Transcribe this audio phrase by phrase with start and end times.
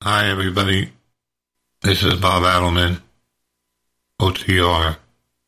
[0.00, 0.92] Hi, everybody.
[1.82, 3.00] This is Bob Adelman,
[4.20, 4.96] OTR,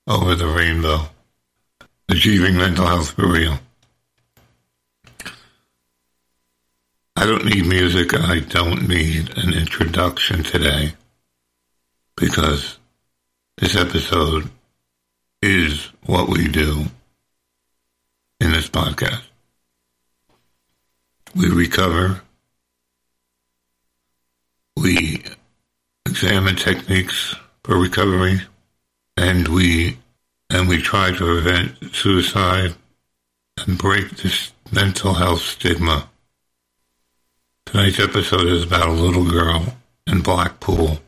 [0.09, 1.03] Over the Rainbow,
[2.09, 3.61] Achieving Mental Health for Real.
[7.15, 10.95] I don't need music and I don't need an introduction today
[12.17, 12.79] because
[13.57, 14.51] this episode
[15.41, 16.87] is what we do
[18.41, 19.23] in this podcast.
[21.37, 22.23] We recover,
[24.81, 25.23] we
[26.07, 28.41] examine techniques for recovery,
[29.17, 29.99] and we
[30.49, 32.75] and we try to prevent suicide
[33.59, 36.09] and break this mental health stigma.
[37.67, 40.99] Tonight's episode is about a little girl in Blackpool,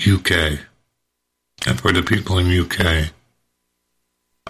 [0.00, 0.58] UK.
[1.66, 3.10] And for the people in UK,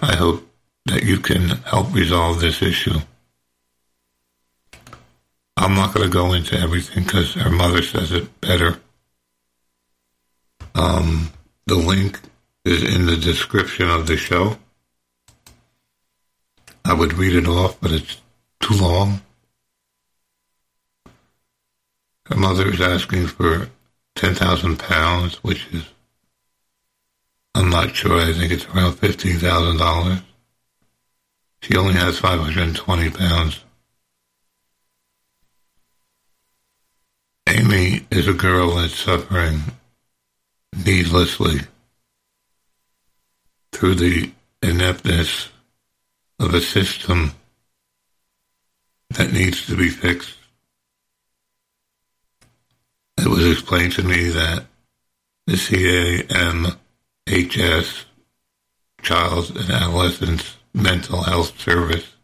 [0.01, 0.47] I hope
[0.85, 2.99] that you can help resolve this issue.
[5.61, 8.81] I'm not going to go into everything because her mother says it better.
[10.73, 11.31] Um,
[11.67, 12.19] the link
[12.65, 14.57] is in the description of the show.
[16.83, 18.19] I would read it off, but it's
[18.59, 19.21] too long.
[22.25, 23.69] Her mother is asking for
[24.15, 25.83] ten thousand pounds, which is
[27.53, 28.19] I'm not sure.
[28.19, 30.21] I think it's around fifteen thousand dollars.
[31.61, 33.63] She only has five hundred and twenty pounds.
[37.51, 39.59] Amy is a girl that's suffering
[40.85, 41.59] needlessly
[43.73, 44.31] through the
[44.63, 45.49] ineptness
[46.39, 47.33] of a system
[49.09, 50.37] that needs to be fixed.
[53.17, 54.65] It was explained to me that
[55.45, 55.55] the
[57.35, 58.05] CAMHS,
[59.01, 62.15] Child and Adolescent Mental Health Service,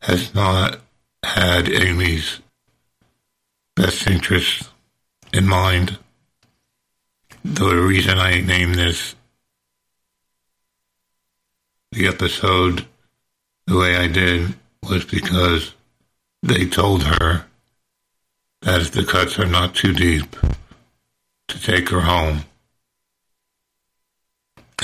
[0.00, 0.80] has not
[1.22, 2.40] had Amy's
[3.80, 4.68] best interests
[5.32, 5.98] in mind.
[7.42, 9.14] The reason I named this
[11.92, 12.84] the episode
[13.66, 15.72] the way I did was because
[16.42, 17.46] they told her
[18.62, 20.36] that if the cuts are not too deep,
[21.48, 22.44] to take her home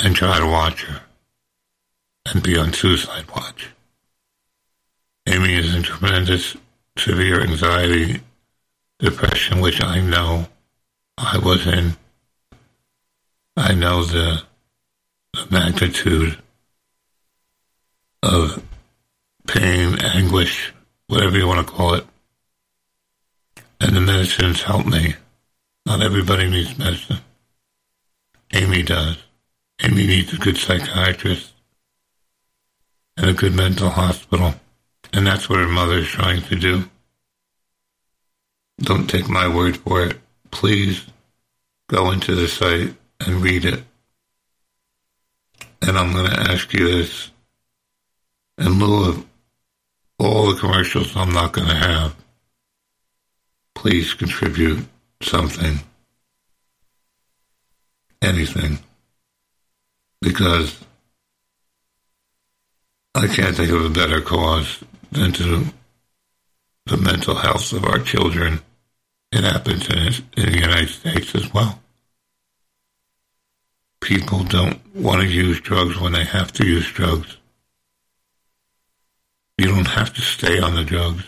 [0.02, 1.02] and try to watch her
[2.32, 3.68] and be on suicide watch.
[5.28, 6.56] Amy is in tremendous
[6.98, 8.20] severe anxiety,
[8.98, 10.46] depression, which I know
[11.18, 11.96] I was in.
[13.56, 14.42] I know the,
[15.32, 16.38] the magnitude
[18.22, 18.62] of
[19.46, 20.72] pain, anguish,
[21.08, 22.06] whatever you want to call it.
[23.80, 25.14] And the medicines help me.
[25.84, 27.18] Not everybody needs medicine.
[28.52, 29.18] Amy does.
[29.82, 31.52] Amy needs a good psychiatrist
[33.16, 34.54] and a good mental hospital.
[35.12, 36.90] And that's what her mother is trying to do.
[38.78, 40.18] Don't take my word for it.
[40.50, 41.04] Please
[41.88, 43.82] go into the site and read it.
[45.82, 47.30] And I'm going to ask you this
[48.58, 49.26] in lieu of
[50.18, 52.16] all the commercials I'm not going to have
[53.76, 54.84] please contribute
[55.22, 55.78] something,
[58.22, 58.78] anything,
[60.20, 60.76] because
[63.14, 64.82] I can't think of a better cause
[65.12, 65.66] than to
[66.86, 68.60] the mental health of our children.
[69.32, 71.80] It happens in, in the United States as well.
[74.00, 77.36] People don't want to use drugs when they have to use drugs.
[79.58, 81.24] You don't have to stay on the drugs.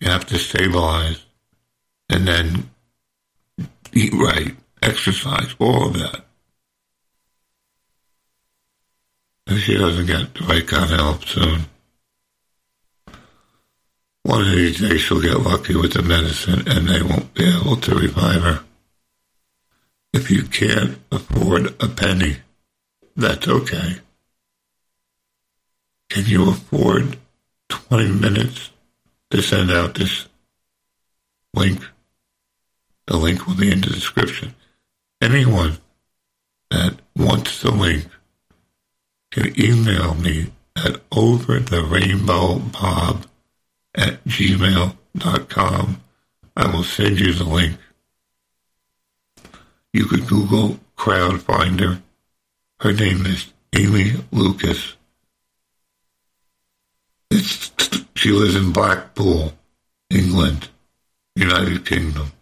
[0.00, 1.24] You have to stabilize
[2.08, 2.70] and then
[3.92, 6.24] eat right, exercise, all of that.
[9.46, 11.66] If she doesn't get the right kind of help soon,
[14.26, 17.76] one of these days she'll get lucky with the medicine and they won't be able
[17.76, 18.64] to revive her.
[20.12, 22.38] If you can't afford a penny,
[23.14, 24.00] that's okay.
[26.10, 27.18] Can you afford
[27.68, 28.70] 20 minutes
[29.30, 30.26] to send out this
[31.54, 31.80] link?
[33.06, 34.56] The link will be in the description.
[35.22, 35.78] Anyone
[36.72, 38.08] that wants the link
[39.30, 43.26] can email me at overtherainbowbob
[43.96, 46.02] at gmail.com.
[46.56, 47.78] I will send you the link.
[49.92, 52.02] You could Google Crowdfunder.
[52.80, 54.94] Her name is Amy Lucas.
[57.30, 57.72] It's,
[58.14, 59.52] she lives in Blackpool,
[60.10, 60.68] England,
[61.34, 62.32] United Kingdom.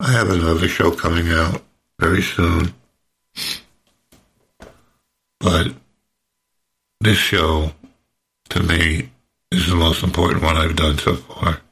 [0.00, 1.62] I have another show coming out
[1.98, 2.74] very soon.
[5.38, 5.74] But
[7.00, 7.72] this show,
[8.52, 9.08] to me
[9.50, 11.62] is the most important one I've done so far.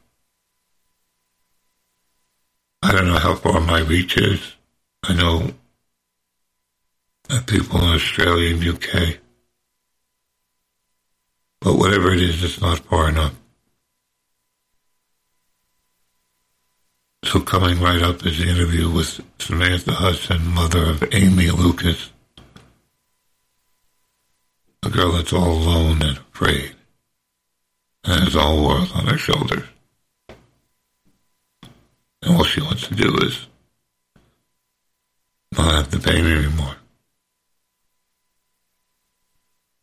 [2.83, 4.55] I don't know how far my reach is.
[5.03, 5.51] I know
[7.29, 9.19] that people in Australia and UK.
[11.61, 13.35] But whatever it is, it's not far enough.
[17.25, 22.11] So coming right up is the interview with Samantha Hudson, mother of Amy Lucas
[24.83, 26.75] a girl that's all alone and afraid,
[28.05, 29.65] and has all the world on her shoulders.
[32.23, 33.47] And all she wants to do is
[35.53, 36.77] not have the pain anymore.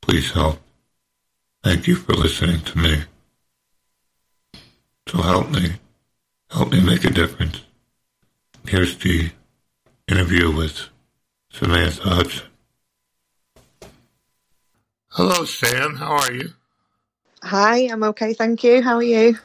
[0.02, 0.60] Please help.
[1.64, 3.04] Thank you for listening to me.
[5.08, 5.74] So help me.
[6.50, 7.62] Help me make a difference.
[8.66, 9.32] Here's the
[10.08, 10.88] interview with
[11.52, 12.47] Samantha Hudson.
[15.18, 15.96] Hello, Sam.
[15.96, 16.54] How are you?
[17.42, 18.84] Hi, I'm okay, thank you.
[18.84, 19.36] How are you?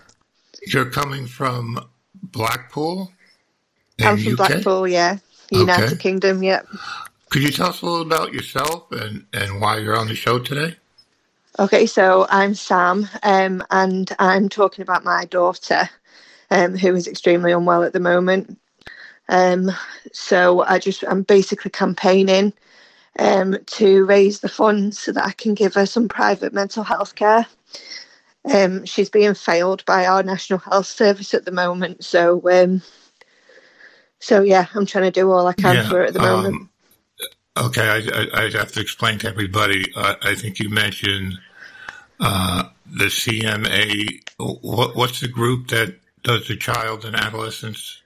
[0.66, 1.88] You're coming from
[2.24, 3.10] Blackpool?
[4.02, 4.36] I'm from UK?
[4.36, 5.16] Blackpool, yeah.
[5.50, 5.96] United okay.
[5.96, 6.66] Kingdom, yep.
[7.30, 10.38] Could you tell us a little about yourself and, and why you're on the show
[10.38, 10.76] today?
[11.58, 15.88] Okay, so I'm Sam, um, and I'm talking about my daughter,
[16.50, 18.58] um, who is extremely unwell at the moment.
[19.30, 19.70] Um,
[20.12, 22.52] so I just I'm basically campaigning
[23.18, 27.14] um, to raise the funds so that I can give her some private mental health
[27.14, 27.46] care.
[28.44, 32.82] Um, she's being failed by our National Health Service at the moment, so um,
[34.18, 36.54] so yeah, I'm trying to do all I can yeah, for her at the moment.
[36.54, 36.70] Um,
[37.66, 39.92] okay, I, I, have to explain to everybody.
[39.94, 41.38] Uh, I think you mentioned
[42.18, 44.28] uh, the CMA.
[44.38, 48.00] What, what's the group that does the child and adolescents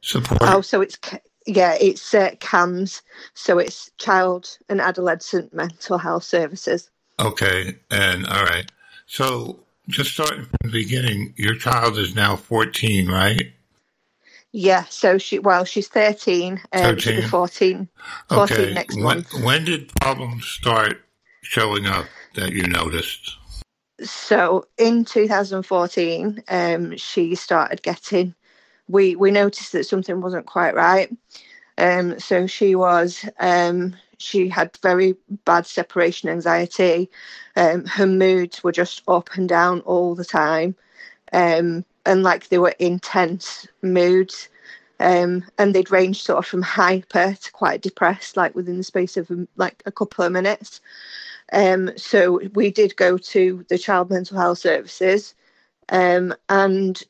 [0.00, 0.42] support?
[0.42, 0.98] Oh, so it's
[1.46, 3.02] yeah, it's uh, CAMHS,
[3.34, 6.90] so it's Child and Adolescent Mental Health Services.
[7.20, 8.70] Okay, and all right.
[9.06, 13.52] So just starting from the beginning, your child is now 14, right?
[14.52, 16.98] Yeah, so she well, she's 13, um, 13.
[16.98, 17.88] she'll be 14,
[18.28, 18.74] 14 okay.
[18.74, 19.34] next when, month.
[19.42, 21.02] When did problems start
[21.42, 23.36] showing up that you noticed?
[24.02, 28.34] So in 2014, um, she started getting.
[28.88, 31.10] We we noticed that something wasn't quite right.
[31.78, 37.10] Um, so she was um, she had very bad separation anxiety.
[37.56, 40.74] Um, her moods were just up and down all the time,
[41.32, 44.48] um, and like they were intense moods.
[44.98, 49.18] Um, and they'd range sort of from hyper to quite depressed, like within the space
[49.18, 50.80] of like a couple of minutes.
[51.52, 55.34] Um, so we did go to the child mental health services,
[55.90, 57.02] um, and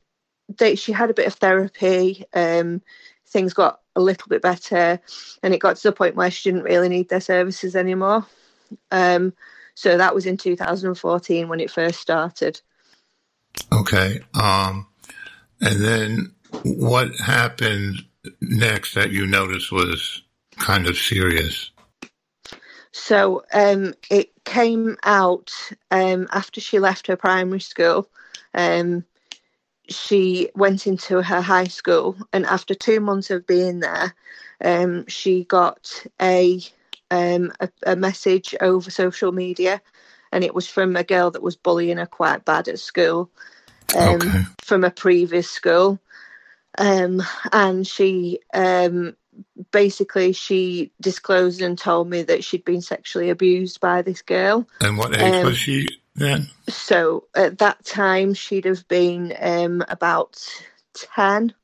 [0.49, 2.25] they, she had a bit of therapy.
[2.33, 2.83] Um,
[3.27, 5.01] things got a little bit better,
[5.43, 8.27] and it got to the point where she didn't really need their services anymore.
[8.91, 9.33] Um,
[9.75, 12.61] so that was in 2014 when it first started.
[13.73, 14.87] Okay, um,
[15.61, 18.05] and then what happened
[18.41, 20.23] next that you noticed was
[20.59, 21.71] kind of serious?
[22.93, 25.53] So um, it came out
[25.91, 28.09] um, after she left her primary school.
[28.55, 29.05] Um,
[29.89, 34.15] she went into her high school, and after two months of being there,
[34.65, 36.61] um, she got a,
[37.11, 39.81] um, a, a message over social media,
[40.33, 43.31] and it was from a girl that was bullying her quite bad at school,
[43.97, 44.43] um, okay.
[44.63, 45.99] from a previous school,
[46.79, 47.23] um,
[47.53, 49.17] and she um,
[49.71, 54.67] basically she disclosed and told me that she'd been sexually abused by this girl.
[54.81, 55.89] And what age um, was she
[56.69, 60.39] So at that time she'd have been um, about
[60.95, 61.55] ten,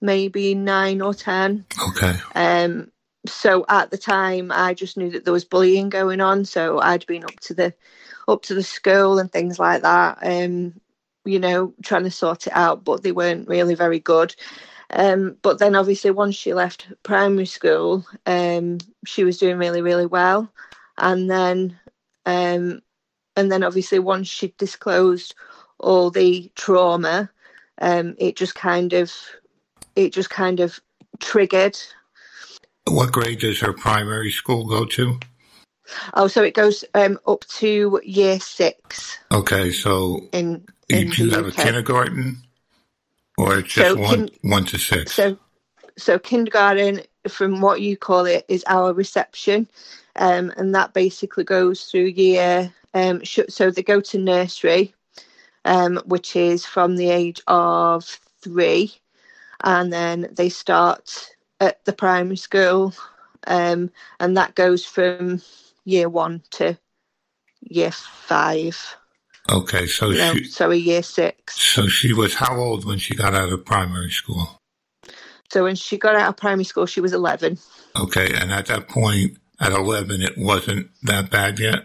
[0.00, 1.64] maybe nine or ten.
[1.90, 2.12] Okay.
[2.34, 2.90] Um.
[3.26, 6.44] So at the time, I just knew that there was bullying going on.
[6.44, 7.74] So I'd been up to the
[8.28, 10.18] up to the school and things like that.
[10.22, 10.80] Um.
[11.24, 14.34] You know, trying to sort it out, but they weren't really very good.
[14.90, 20.06] Um, but then obviously once she left primary school, um, she was doing really, really
[20.06, 20.48] well.
[20.96, 21.78] And then
[22.24, 22.82] um,
[23.36, 25.34] and then obviously once she disclosed
[25.78, 27.30] all the trauma,
[27.80, 29.12] um, it just kind of
[29.94, 30.80] it just kind of
[31.20, 31.78] triggered.
[32.88, 35.18] What grade does her primary school go to?
[36.14, 39.18] Oh, so it goes um, up to year six.
[39.30, 41.58] Okay, so in, in you have UK.
[41.58, 42.42] a kindergarten
[43.36, 45.12] or it's just so one, kin- one to six?
[45.12, 45.38] So,
[45.96, 49.68] so kindergarten, from what you call it, is our reception,
[50.16, 52.72] um, and that basically goes through year.
[52.96, 54.94] Um, so they go to nursery,
[55.66, 58.04] um, which is from the age of
[58.40, 58.94] three,
[59.62, 61.28] and then they start
[61.60, 62.94] at the primary school,
[63.46, 65.42] um, and that goes from
[65.84, 66.78] year one to
[67.60, 68.96] year five.
[69.52, 71.60] Okay, so no, she so a year six.
[71.60, 74.58] So she was how old when she got out of primary school?
[75.50, 77.58] So when she got out of primary school, she was 11.
[77.94, 81.84] Okay, and at that point, at 11, it wasn't that bad yet?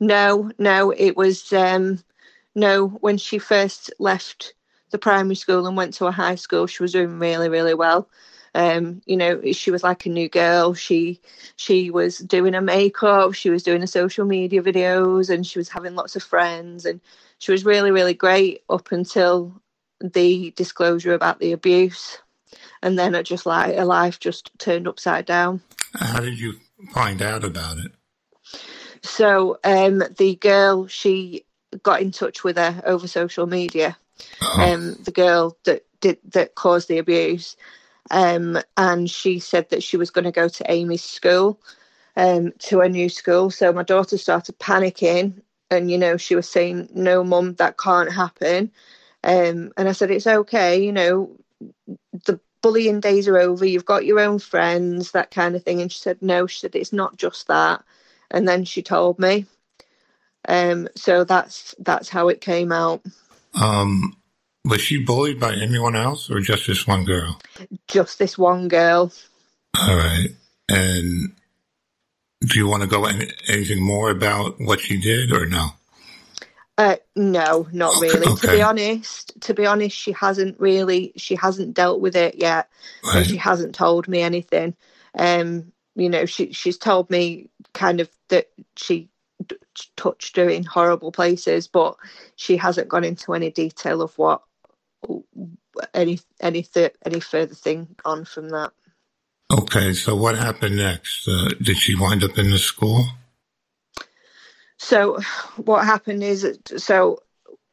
[0.00, 2.00] No, no, it was, um,
[2.54, 4.54] no, when she first left
[4.90, 8.08] the primary school and went to a high school, she was doing really, really well.
[8.54, 10.74] Um, you know, she was like a new girl.
[10.74, 11.20] She
[11.56, 15.68] she was doing a makeup, she was doing a social media videos, and she was
[15.68, 17.00] having lots of friends, and
[17.38, 19.60] she was really, really great up until
[20.00, 22.18] the disclosure about the abuse,
[22.80, 25.60] and then it just like her life just turned upside down.
[25.94, 26.54] How did you
[26.92, 27.90] find out about it?
[29.04, 31.44] So um, the girl she
[31.82, 33.96] got in touch with her over social media.
[34.42, 37.56] Oh, Um, the girl that did that caused the abuse,
[38.10, 41.60] um, and she said that she was going to go to Amy's school,
[42.16, 43.50] um, to a new school.
[43.50, 48.12] So my daughter started panicking, and you know she was saying, "No, mum, that can't
[48.12, 48.72] happen."
[49.22, 51.36] Um, and I said, "It's okay, you know,
[52.24, 53.66] the bullying days are over.
[53.66, 56.74] You've got your own friends, that kind of thing." And she said, "No," she said,
[56.74, 57.84] "It's not just that."
[58.30, 59.46] And then she told me.
[60.46, 63.02] Um, so that's that's how it came out.
[63.54, 64.16] um,
[64.66, 67.38] was she bullied by anyone else or just this one girl?
[67.86, 69.12] Just this one girl.
[69.78, 70.28] All right.
[70.70, 71.32] And
[72.40, 75.68] do you want to go any, anything more about what she did or no?
[76.76, 78.36] Uh, no, not Okay, really.
[78.36, 82.68] To be honest, to be honest, she hasn't really, she hasn't dealt with it yet,
[83.04, 83.26] and Right.
[83.26, 84.74] she hasn't told me anything.
[85.16, 89.10] Um, you know, she she's told me kind of that she
[89.46, 89.56] d-
[89.96, 91.96] touched her in horrible places, but
[92.36, 94.42] she hasn't gone into any detail of what
[95.92, 98.72] any any th- any further thing on from that.
[99.52, 99.92] Okay.
[99.92, 101.28] So what happened next?
[101.28, 103.04] Uh, did she wind up in the school?
[104.78, 105.18] So
[105.56, 107.20] what happened is, so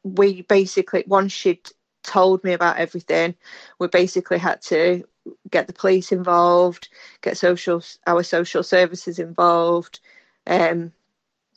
[0.04, 1.68] we basically once she'd
[2.02, 3.34] told me about everything,
[3.78, 5.04] we basically had to
[5.50, 6.88] get the police involved,
[7.20, 10.00] get social our social services involved,
[10.46, 10.92] um,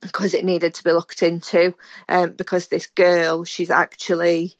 [0.01, 1.74] because it needed to be looked into.
[2.10, 4.55] Um, because this girl, she's actually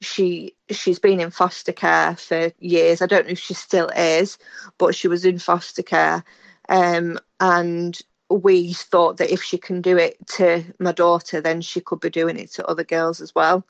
[0.00, 3.02] she she's been in foster care for years.
[3.02, 4.38] I don't know if she still is,
[4.78, 6.24] but she was in foster care,
[6.68, 7.98] um, and
[8.30, 12.10] we thought that if she can do it to my daughter, then she could be
[12.10, 13.64] doing it to other girls as well.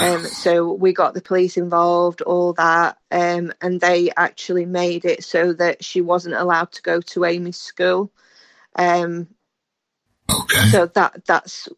[0.00, 5.24] Um, so we got the police involved, all that, um, and they actually made it
[5.24, 8.12] so that she wasn't allowed to go to Amy's school.
[8.76, 9.28] Um,
[10.28, 10.68] Okay.
[10.70, 11.68] so that that's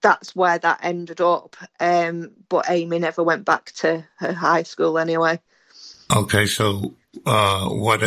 [0.00, 1.56] that's where that ended up.
[1.78, 5.40] Um, but Amy never went back to her high school anyway.
[6.14, 6.46] Okay.
[6.46, 6.94] So,
[7.26, 8.02] uh, what,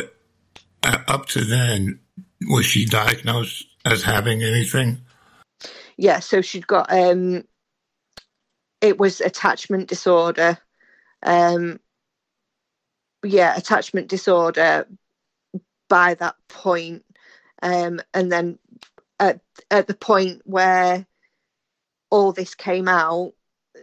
[0.83, 1.99] uh, up to then,
[2.47, 5.01] was she diagnosed as having anything?
[5.97, 7.43] Yeah, so she'd got um,
[8.81, 10.57] it was attachment disorder.
[11.21, 11.79] Um,
[13.23, 14.87] yeah, attachment disorder.
[15.89, 17.05] By that point,
[17.61, 18.57] um, and then
[19.19, 21.05] at at the point where
[22.09, 23.33] all this came out,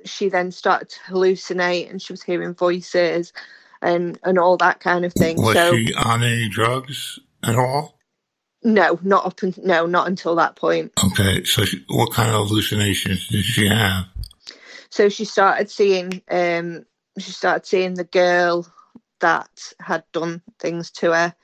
[0.05, 3.33] she then started to hallucinate, and she was hearing voices,
[3.81, 5.37] and and all that kind of thing.
[5.40, 8.00] Was so she on any drugs at all?
[8.62, 10.93] No, not up un- no, not until that point.
[11.12, 11.45] Okay.
[11.45, 14.07] So, she, what kind of hallucinations did she have?
[14.90, 16.85] so she started seeing um
[17.19, 18.67] she started seeing the girl
[19.21, 21.35] that had done things to her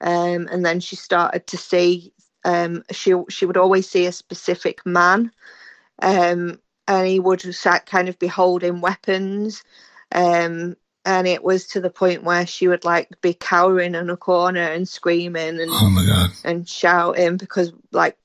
[0.00, 2.12] um and then she started to see
[2.44, 5.30] um she she would always see a specific man
[6.02, 7.42] um and he would
[7.86, 9.62] kind of be holding weapons
[10.12, 14.16] um and it was to the point where she would like be cowering in a
[14.16, 16.30] corner and screaming and Oh my God.
[16.44, 18.16] and shouting because like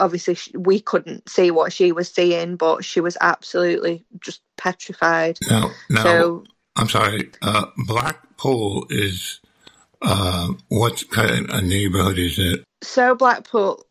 [0.00, 5.38] obviously she, we couldn't see what she was seeing but she was absolutely just petrified
[5.50, 6.44] Now, now, so
[6.76, 7.30] I'm sorry.
[7.42, 9.40] Uh, Blackpool is
[10.00, 12.62] uh, what kind of neighborhood is it?
[12.80, 13.84] so blackpool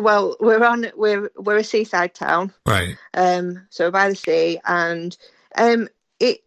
[0.00, 2.96] well we're on we're we're a seaside town Right.
[3.12, 5.14] um so by the sea and
[5.58, 5.88] um
[6.18, 6.40] it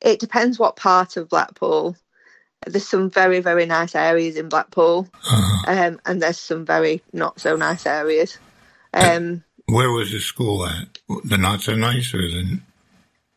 [0.00, 1.96] it depends what part of blackpool
[2.66, 7.40] there's some very very nice areas in blackpool Uh, um and there's some very not
[7.40, 8.38] so nice areas
[8.94, 10.98] um where was the school at?
[11.24, 12.60] The not so nice or the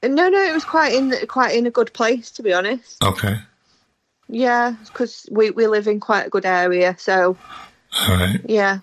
[0.03, 3.35] no no it was quite in quite in a good place to be honest okay?
[4.33, 7.35] Yeah, because we, we live in quite a good area, so
[8.07, 8.39] All right.
[8.47, 8.79] yeah.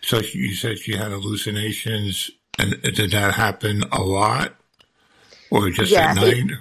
[0.00, 4.54] So she- you said she had hallucinations, and did that happen a lot,
[5.50, 6.58] or just Yeah, at it- night?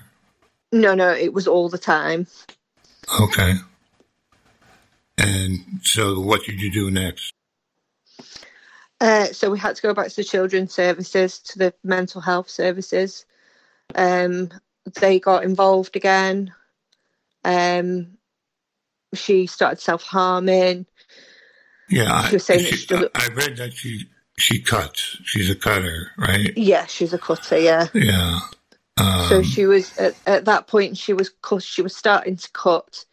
[0.76, 2.28] No, no, it was all the time.
[3.22, 3.54] Okay.
[5.18, 7.32] And so, what did you do next?
[9.00, 12.50] Uh, so we had to go back to the children's services, to the mental health
[12.50, 13.26] services.
[13.96, 14.50] Um,
[15.00, 16.54] they got involved again.
[17.46, 18.18] Um,
[19.14, 20.88] she started self harming.
[21.90, 25.20] Yeah, She was saying that she- she I read that she she cuts.
[25.24, 26.52] She's a cutter, right?
[26.58, 27.58] Yeah, she's a cutter.
[27.58, 27.88] Yeah.
[27.94, 28.40] Yeah.
[28.98, 30.98] Um, so she was at, at that point.
[30.98, 31.64] She was cut.
[31.64, 33.06] She was starting to cut,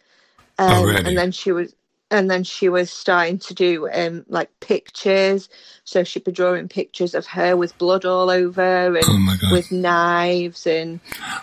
[0.58, 1.08] um, Already.
[1.08, 1.74] and then she was,
[2.10, 5.48] and then she was starting to do um like pictures.
[5.84, 10.66] So she'd be drawing pictures of her with blood all over and oh with knives
[10.66, 11.00] and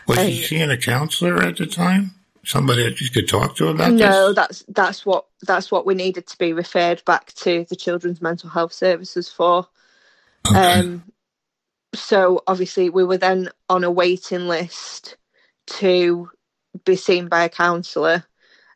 [0.08, 2.12] was and- she seeing a counselor at the time?
[2.46, 4.00] Somebody that you could talk to about this?
[4.00, 4.36] no this?
[4.36, 8.50] that's that's what that's what we needed to be referred back to the children's mental
[8.50, 9.67] health services for
[10.48, 10.79] Okay.
[10.79, 11.03] um
[11.93, 15.17] so obviously we were then on a waiting list
[15.67, 16.29] to
[16.86, 18.24] be seen by a counsellor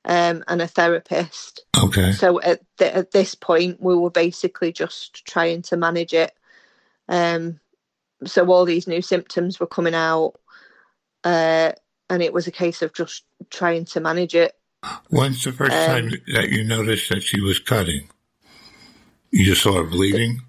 [0.05, 2.11] um, and a therapist okay.
[2.11, 6.33] so at, th- at this point we were basically just trying to manage it
[7.09, 7.59] um
[8.25, 10.33] so all these new symptoms were coming out
[11.23, 11.71] uh
[12.09, 14.55] and it was a case of just trying to manage it
[15.09, 18.09] When's the first Um, time that you noticed that she was cutting?
[19.31, 20.41] You just saw her bleeding?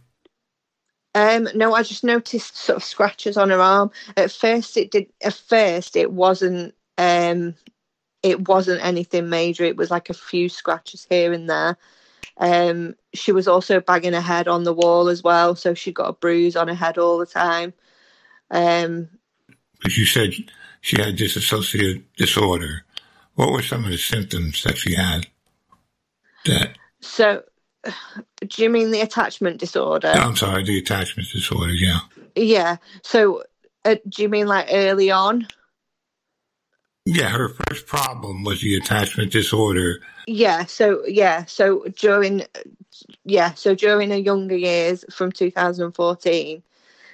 [1.14, 3.90] Um, no, I just noticed sort of scratches on her arm.
[4.16, 5.06] At first, it did.
[5.23, 6.75] At first, it wasn't.
[6.99, 7.54] Um,
[8.23, 9.64] it wasn't anything major.
[9.64, 11.76] It was like a few scratches here and there.
[12.38, 16.09] Um, she was also banging her head on the wall as well, so she got
[16.09, 17.75] a bruise on her head all the time.
[18.50, 19.09] Um,
[19.78, 20.33] Because you said
[20.80, 22.85] she had dissociative disorder.
[23.35, 25.26] What were some of the symptoms that she had?
[26.47, 27.42] That so,
[28.45, 30.09] do you mean the attachment disorder?
[30.09, 31.73] I'm sorry, the attachment disorder.
[31.73, 32.01] Yeah.
[32.37, 32.77] Yeah.
[33.03, 33.45] So,
[33.85, 35.47] uh, do you mean like early on?
[37.07, 40.01] Yeah, her first problem was the attachment disorder.
[40.27, 42.45] Yeah, so yeah, so during
[43.25, 46.63] yeah, so during her younger years from 2014,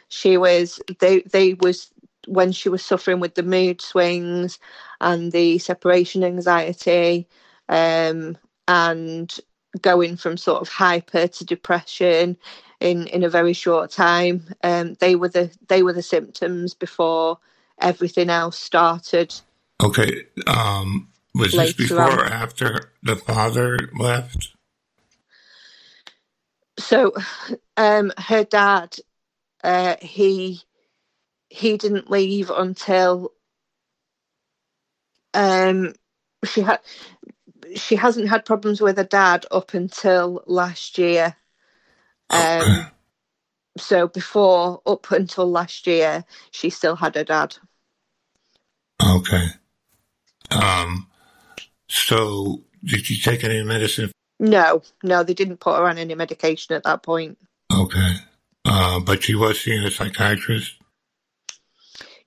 [0.09, 1.91] she was they they was
[2.29, 4.61] when she was suffering with the mood swings
[5.01, 7.27] and the separation anxiety,
[7.69, 9.41] um, and
[9.81, 12.37] going from sort of hyper to depression
[12.81, 14.55] in in a very short time.
[14.63, 17.39] Um, they were the they were the symptoms before
[17.81, 19.35] everything else started.
[19.83, 20.25] Okay.
[20.47, 22.19] Um, was this before on.
[22.19, 24.55] or after the father left?
[26.81, 27.15] so
[27.77, 28.97] um her dad
[29.63, 30.61] uh he
[31.49, 33.33] he didn't leave until
[35.35, 35.93] um
[36.45, 36.81] she had
[37.77, 41.37] she hasn't had problems with her dad up until last year
[42.31, 42.87] um
[43.77, 47.57] so before up until last year she still had her dad
[49.03, 49.47] Okay.
[50.51, 51.07] Um,
[51.89, 54.13] so did she take any medicine?
[54.39, 57.39] no no they didn't put her on any medication at that point
[57.73, 58.17] Okay.
[58.65, 60.77] Uh, but she was seeing a psychiatrist?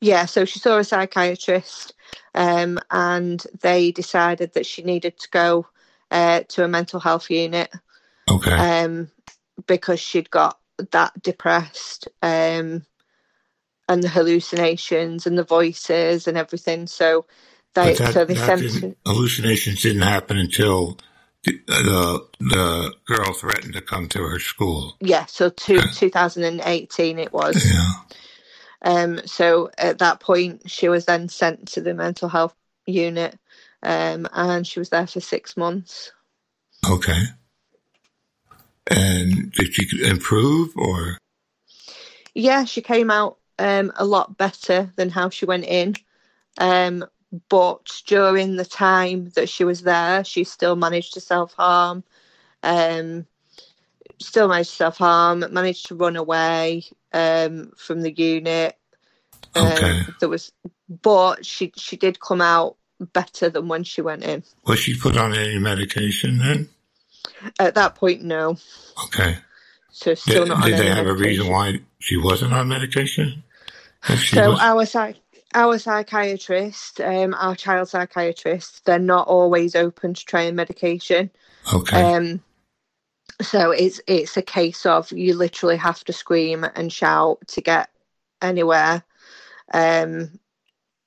[0.01, 1.93] Yeah, so she saw a psychiatrist,
[2.36, 5.67] um, and they decided that she needed to go
[6.12, 7.71] uh, to a mental health unit
[8.30, 8.52] Okay.
[8.52, 9.10] um,
[9.67, 10.60] because she'd got
[10.91, 12.86] that depressed um,
[13.89, 16.88] and the hallucinations and the voices and everything.
[16.88, 17.26] So
[17.76, 20.97] they that, so they sent didn't- hallucinations didn't happen until
[21.43, 24.95] the, the the girl threatened to come to her school.
[25.02, 27.65] yeah, so two, 2018 it was.
[27.65, 27.91] Yeah.
[28.84, 33.38] Um, so at that point, she was then sent to the mental health unit,
[33.82, 36.12] um, and she was there for six months.
[36.89, 37.22] Okay.
[38.91, 41.17] And did she improve or?
[42.34, 45.96] Yeah, she came out um, a lot better than how she went in.
[46.58, 47.06] Um,
[47.50, 52.04] but during the time that she was there, she still managed to self harm.
[52.62, 53.26] Um,
[54.19, 55.46] still managed to self harm.
[55.52, 58.78] Managed to run away um, from the unit.
[59.56, 60.02] Um, Okay.
[60.19, 60.52] There was,
[61.02, 62.76] but she she did come out
[63.13, 64.43] better than when she went in.
[64.65, 66.69] Was she put on any medication then?
[67.60, 68.58] At that point, no.
[69.06, 69.38] Okay.
[69.91, 70.63] So still Did, not.
[70.63, 73.43] on did they have a reason why she wasn't on medication?
[74.17, 75.17] So was- our psych-
[75.54, 81.30] our psychiatrist, um, our child psychiatrist, they're not always open to trying medication.
[81.73, 82.02] okay.
[82.02, 82.41] Um,
[83.41, 87.89] so it's it's a case of you literally have to scream and shout to get
[88.41, 89.04] anywhere,
[89.74, 90.39] um,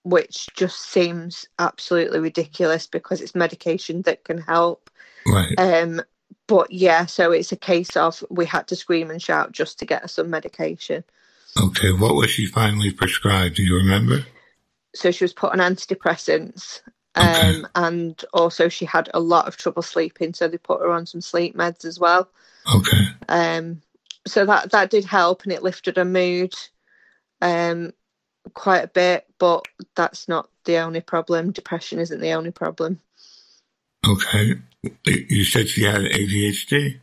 [0.02, 4.90] which just seems absolutely ridiculous because it's medication that can help.
[5.26, 5.54] right.
[5.58, 6.02] Um,
[6.46, 9.84] but yeah, so it's a case of we had to scream and shout just to
[9.84, 11.04] get some medication.
[11.60, 11.92] Okay.
[11.92, 13.56] What was she finally prescribed?
[13.56, 14.24] Do you remember?
[14.96, 16.80] so she was put on antidepressants.
[17.16, 21.06] Um, and also she had a lot of trouble sleeping so they put her on
[21.06, 22.28] some sleep meds as well
[22.74, 23.06] Okay.
[23.28, 23.80] um,
[24.26, 26.54] so that that did help and it lifted her mood
[27.42, 27.92] um,
[28.54, 31.52] quite a bit, but that's not the only problem.
[31.52, 33.00] Depression isn't the only problem.
[34.06, 34.54] Okay.
[35.04, 37.00] You said she had ADHD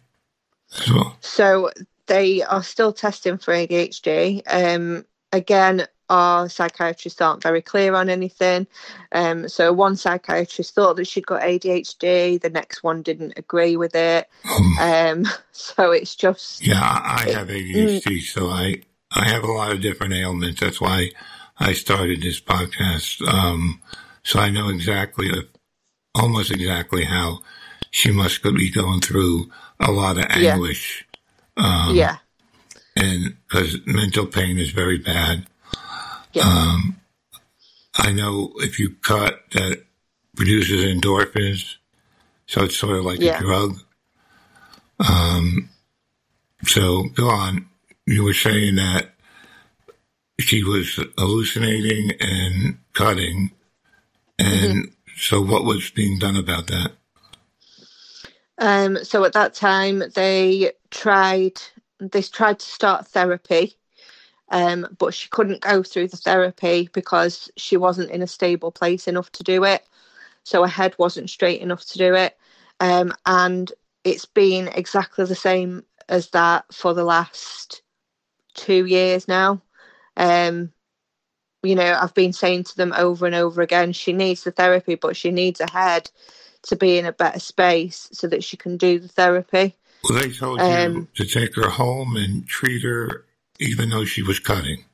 [0.79, 1.17] as well.
[1.21, 1.71] So
[2.07, 4.41] they are still testing for ADHD.
[4.47, 8.67] Um, again, our psychiatrists aren't very clear on anything.
[9.11, 13.95] Um, so one psychiatrist thought that she'd got ADHD, the next one didn't agree with
[13.95, 14.27] it.
[14.45, 19.71] Um, Um, so it's just yeah, I have ADHD, so I I have a lot
[19.71, 20.59] of different ailments.
[20.59, 21.11] That's why
[21.59, 23.25] I started this podcast.
[23.27, 23.81] Um,
[24.23, 25.29] so I know exactly,
[26.15, 27.39] almost exactly how
[27.91, 30.53] she must be going through a lot of Yeah.
[30.53, 31.05] anguish.
[31.57, 32.17] Um, yeah,
[32.95, 35.47] and because mental pain is very bad.
[36.33, 37.01] Yeah, Um,
[37.95, 39.83] I know if you cut, that
[40.35, 41.75] produces endorphins,
[42.47, 43.37] so it's sort of like Yeah.
[43.37, 43.77] a drug.
[44.99, 45.69] Um,
[46.65, 47.67] so go on.
[48.05, 49.11] You were saying that
[50.39, 53.51] she was hallucinating and cutting,
[54.39, 56.91] and so what was being done about that?
[58.57, 61.61] Um, so at that time, they tried
[61.99, 63.75] they tried to start therapy,
[64.53, 69.07] um, but she couldn't go through the therapy because she wasn't in a stable place
[69.07, 69.83] enough to do it.
[70.43, 72.37] So her head wasn't straight enough to do it,
[72.79, 73.71] um, and
[74.03, 77.81] it's been exactly the same as that for the last
[78.53, 79.61] two years now.
[80.15, 80.71] Um,
[81.63, 84.95] you know, I've been saying to them over and over again, she needs the therapy,
[84.95, 86.11] but she needs a head
[86.63, 89.75] to be in a better space so that she can do the therapy.
[90.03, 93.25] Well, they told you Um, to take her home and treat her,
[93.59, 94.85] even though she was cutting.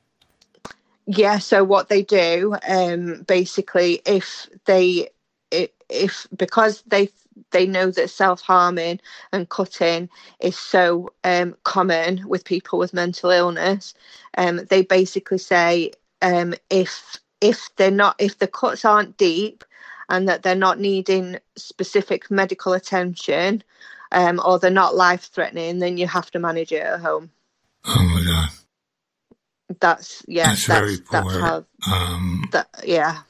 [1.06, 5.08] Yeah, so what they do, um, basically, if they,
[5.52, 7.08] i- if because they
[7.52, 9.00] they know that self harming
[9.32, 10.08] and cutting
[10.40, 13.94] is so um, common with people with mental illness,
[14.38, 15.92] um, they basically say
[16.22, 19.64] um, if if they're not if the cuts aren't deep
[20.10, 23.64] and that they're not needing specific medical attention
[24.12, 27.30] um, or they're not life threatening, then you have to manage it at home.
[27.86, 28.48] Oh my God.
[29.80, 31.40] That's yeah, That's that's very that's, poor.
[31.40, 33.22] how Um, that yeah.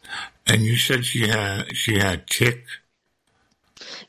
[0.47, 2.65] and you said she had she had tic.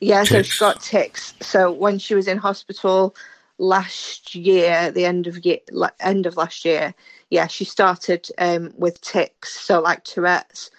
[0.00, 1.34] Yeah, so she got tics.
[1.40, 3.14] So when she was in hospital
[3.58, 5.58] last year, the end of year,
[6.00, 6.94] end of last year,
[7.30, 10.70] yeah, she started um, with tics, so like Tourette's,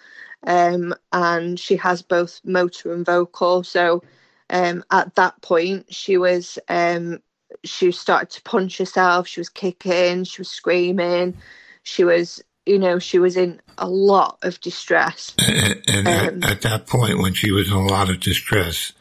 [0.46, 3.62] um, and she has both motor and vocal.
[3.64, 4.02] So
[4.50, 7.20] um, at that point, she was um,
[7.62, 9.28] she started to punch herself.
[9.28, 10.24] She was kicking.
[10.24, 11.36] She was screaming.
[11.82, 15.34] She was, you know, she was in a lot of distress.
[15.38, 18.92] And, and Um, at, at that point, when she was in a lot of distress,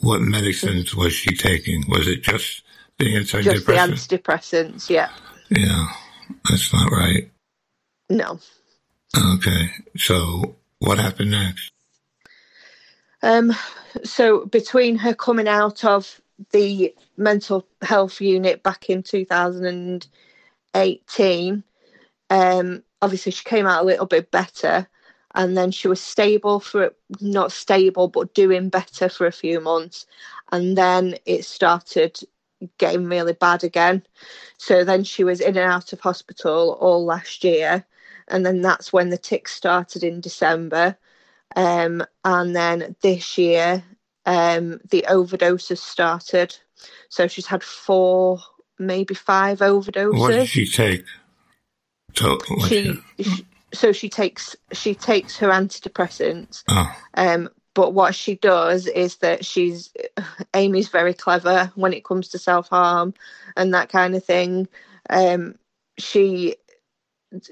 [0.00, 1.84] what medicines was she taking?
[1.88, 2.62] Was it just
[2.98, 4.22] the Just the antidepressant?
[4.22, 5.10] antidepressants, yeah.
[5.50, 5.86] yeah,
[6.48, 7.30] that's not right.
[8.08, 8.40] No.
[9.34, 11.70] Okay, so what happened next?
[13.22, 13.54] Um,
[14.04, 21.64] so between her coming out of the mental health unit back in 2018,
[22.30, 24.86] um, obviously she came out a little bit better,
[25.34, 30.06] and then she was stable for not stable but doing better for a few months,
[30.50, 32.18] and then it started
[32.78, 34.02] getting really bad again.
[34.58, 37.84] So then she was in and out of hospital all last year,
[38.28, 40.96] and then that's when the tics started in December.
[41.56, 43.84] Um, and then this year,
[44.26, 46.56] um, the overdoses started.
[47.08, 48.40] So she's had four,
[48.78, 50.18] maybe five overdoses.
[50.18, 51.04] What did she take?
[52.14, 56.62] So, what she, she, so she takes she takes her antidepressants.
[56.68, 59.90] oh, Um, but what she does is that she's
[60.54, 63.14] Amy's very clever when it comes to self harm
[63.56, 64.68] and that kind of thing.
[65.08, 65.56] Um,
[65.98, 66.56] she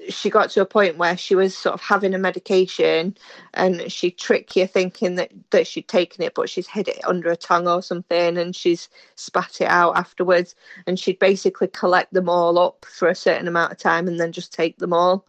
[0.09, 3.15] she got to a point where she was sort of having a medication
[3.53, 7.29] and she'd trick you thinking that, that she'd taken it, but she's hid it under
[7.29, 10.55] her tongue or something and she's spat it out afterwards.
[10.85, 14.31] And she'd basically collect them all up for a certain amount of time and then
[14.31, 15.25] just take them all.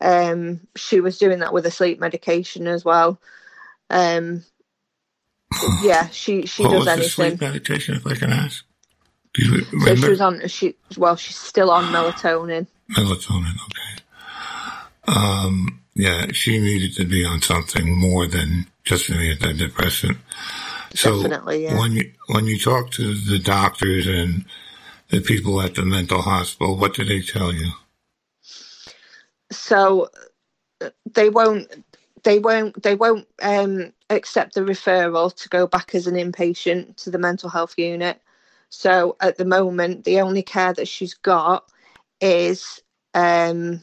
[0.00, 3.20] Um, she was doing that with a sleep medication as well.
[3.90, 4.44] Um,
[5.82, 8.64] yeah, she she what does was the sleep medication, if I can ask?
[9.34, 12.66] So she was on she well, she's still on melatonin.
[12.92, 14.02] Melatonin, okay.
[15.08, 20.16] Um, yeah, she needed to be on something more than just an antidepressant.
[20.94, 21.78] So Definitely, yeah.
[21.78, 24.44] when you when you talk to the doctors and
[25.10, 27.72] the people at the mental hospital, what do they tell you?
[29.50, 30.10] so
[30.80, 31.72] uh, they won't
[32.24, 37.10] they won't they won't um accept the referral to go back as an inpatient to
[37.10, 38.20] the mental health unit
[38.70, 41.64] so at the moment the only care that she's got
[42.20, 42.80] is
[43.14, 43.80] um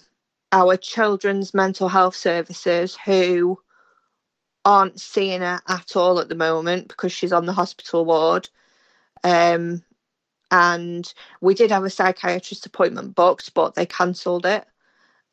[0.52, 3.60] our children's mental health services who
[4.64, 8.50] aren't seeing her at all at the moment because she's on the hospital ward.
[9.24, 9.84] Um,
[10.52, 14.66] and we did have a psychiatrist appointment booked, but they cancelled it.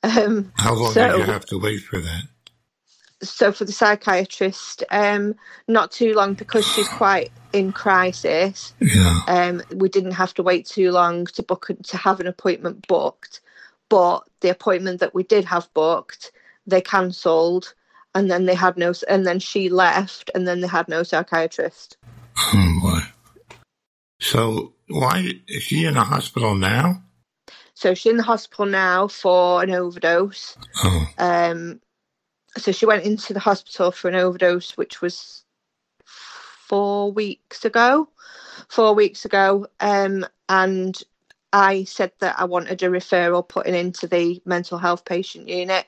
[0.02, 2.22] Um, How long so, did you have to wait for that?
[3.22, 5.36] So for the psychiatrist, um,
[5.68, 8.74] not too long because she's quite in crisis.
[8.80, 9.20] Yeah.
[9.28, 13.40] Um, we didn't have to wait too long to book to have an appointment booked,
[13.88, 16.32] but the appointment that we did have booked,
[16.66, 17.74] they cancelled,
[18.14, 21.96] and then they had no, and then she left, and then they had no psychiatrist.
[22.36, 23.00] Oh boy.
[24.20, 27.02] So why is she in the hospital now?
[27.74, 30.56] So she's in the hospital now for an overdose.
[30.84, 31.06] Oh.
[31.18, 31.80] Um,
[32.56, 35.44] so she went into the hospital for an overdose, which was
[36.04, 38.08] four weeks ago.
[38.68, 41.00] Four weeks ago, um, and
[41.52, 45.86] I said that I wanted a referral putting into the mental health patient unit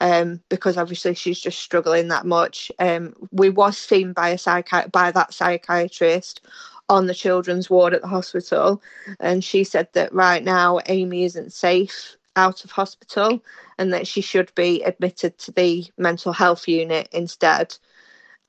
[0.00, 2.72] um, because obviously she's just struggling that much.
[2.78, 6.40] Um, we was seen by a psychi- by that psychiatrist
[6.88, 8.82] on the children's ward at the hospital,
[9.20, 13.42] and she said that right now Amy isn't safe out of hospital
[13.78, 17.76] and that she should be admitted to the mental health unit instead.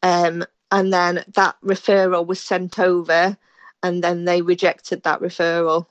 [0.01, 3.37] Um, and then that referral was sent over,
[3.83, 5.85] and then they rejected that referral.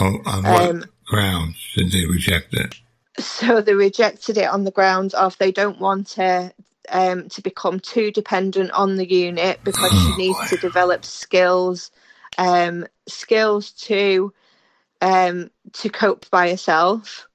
[0.00, 2.74] Oh, on what Um, grounds did they reject it?
[3.18, 6.52] So they rejected it on the grounds of they don't want her
[6.88, 10.46] um, to become too dependent on the unit because she Oh, needs boy.
[10.48, 11.90] to develop skills,
[12.38, 14.32] um, skills to
[15.00, 17.26] um, to cope by herself,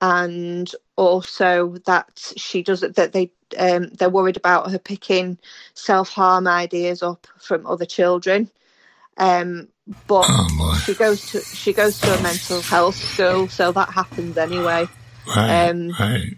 [0.00, 5.38] and also that she doesn't that they um, they're worried about her picking
[5.74, 8.50] self harm ideas up from other children.
[9.16, 9.68] Um,
[10.06, 14.36] but Oh she goes to she goes to a mental health school, so that happens
[14.36, 14.88] anyway.
[15.26, 15.68] Right.
[15.70, 16.36] um, right.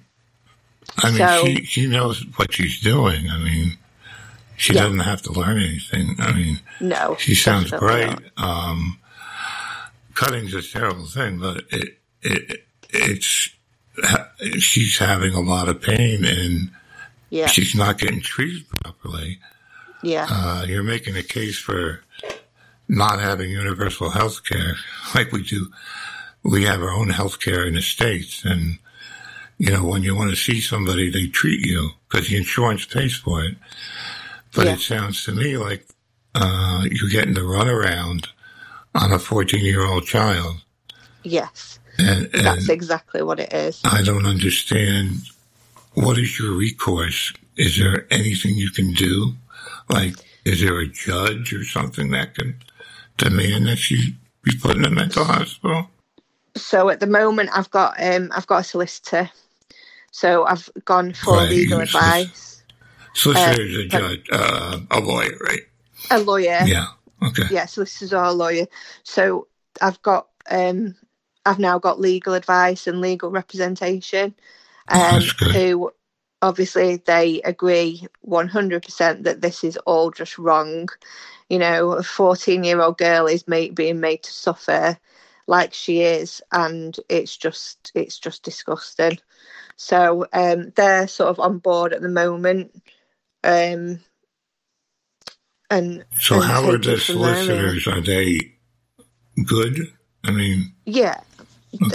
[0.99, 3.29] I mean, so- she she knows what she's doing.
[3.31, 3.79] I mean,
[4.57, 4.83] she Yeah.
[4.85, 6.17] doesn't have to learn anything.
[6.19, 8.19] I mean, No, she sounds great.
[8.37, 8.99] Um,
[10.17, 13.51] cutting's a terrible thing, but it it it's
[14.59, 16.71] she's having a lot of pain and
[17.31, 19.39] Yeah, she's not getting treated properly.
[20.03, 22.03] yeah, Uh, you're making a case for
[22.89, 24.77] not having universal health care
[25.15, 25.71] like we do.
[26.43, 28.45] We have our own health care in the States.
[28.45, 28.79] And,
[29.59, 33.17] you know, when you want to see somebody, they treat you because the insurance pays
[33.17, 33.57] for it.
[34.55, 34.75] But Yeah.
[34.75, 35.85] it sounds to me like
[36.37, 38.27] uh, you're getting the runaround
[38.97, 40.57] on a 14 year old child.
[41.23, 41.79] yes.
[41.99, 43.81] And, and That's exactly what it is.
[43.85, 45.13] I don't understand
[45.95, 47.33] what is your recourse?
[47.57, 49.33] Is there anything you can do?
[49.89, 52.57] Like, is there a judge or something that can
[53.17, 55.89] demand that she be put in a mental hospital?
[56.55, 59.31] So at the moment, I've got um, I've got a solicitor.
[60.11, 62.63] So I've gone for Right, legal advice.
[63.15, 65.63] Solicitor is a judge, uh, a lawyer, right?
[66.11, 66.63] A lawyer.
[66.67, 66.87] Yeah.
[67.23, 67.49] Okay.
[67.49, 68.67] yeah, solicitors a lawyer.
[69.03, 69.49] So
[69.81, 70.97] I've got um
[71.45, 74.35] I've now got legal advice and legal representation.
[74.91, 75.53] Oh, Um good.
[75.53, 75.91] who
[76.43, 80.89] obviously they agree one hundred percent that this is all just wrong.
[81.49, 84.99] You know, a fourteen year old girl is made, being made to suffer
[85.47, 89.19] like she is and it's just it's just disgusting.
[89.77, 92.83] So um they're sort of on board at the moment.
[93.45, 94.01] Um
[95.71, 97.81] and So and how are the it from there, really.
[97.81, 97.87] solicitors?
[97.89, 98.39] Are they
[99.47, 99.93] good?
[100.25, 101.21] I mean, Yeah.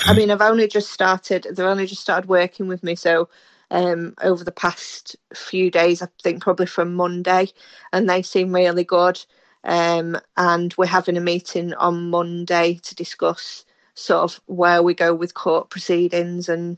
[0.05, 1.47] I mean, I've only just started.
[1.49, 2.95] They've only just started working with me.
[2.95, 3.29] So,
[3.71, 7.49] um, over the past few days, I think probably from Monday,
[7.93, 9.23] and they seem really good.
[9.63, 15.13] Um, and we're having a meeting on Monday to discuss sort of where we go
[15.13, 16.77] with court proceedings and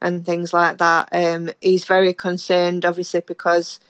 [0.00, 1.08] and things like that.
[1.12, 3.80] Um, he's very concerned, obviously, because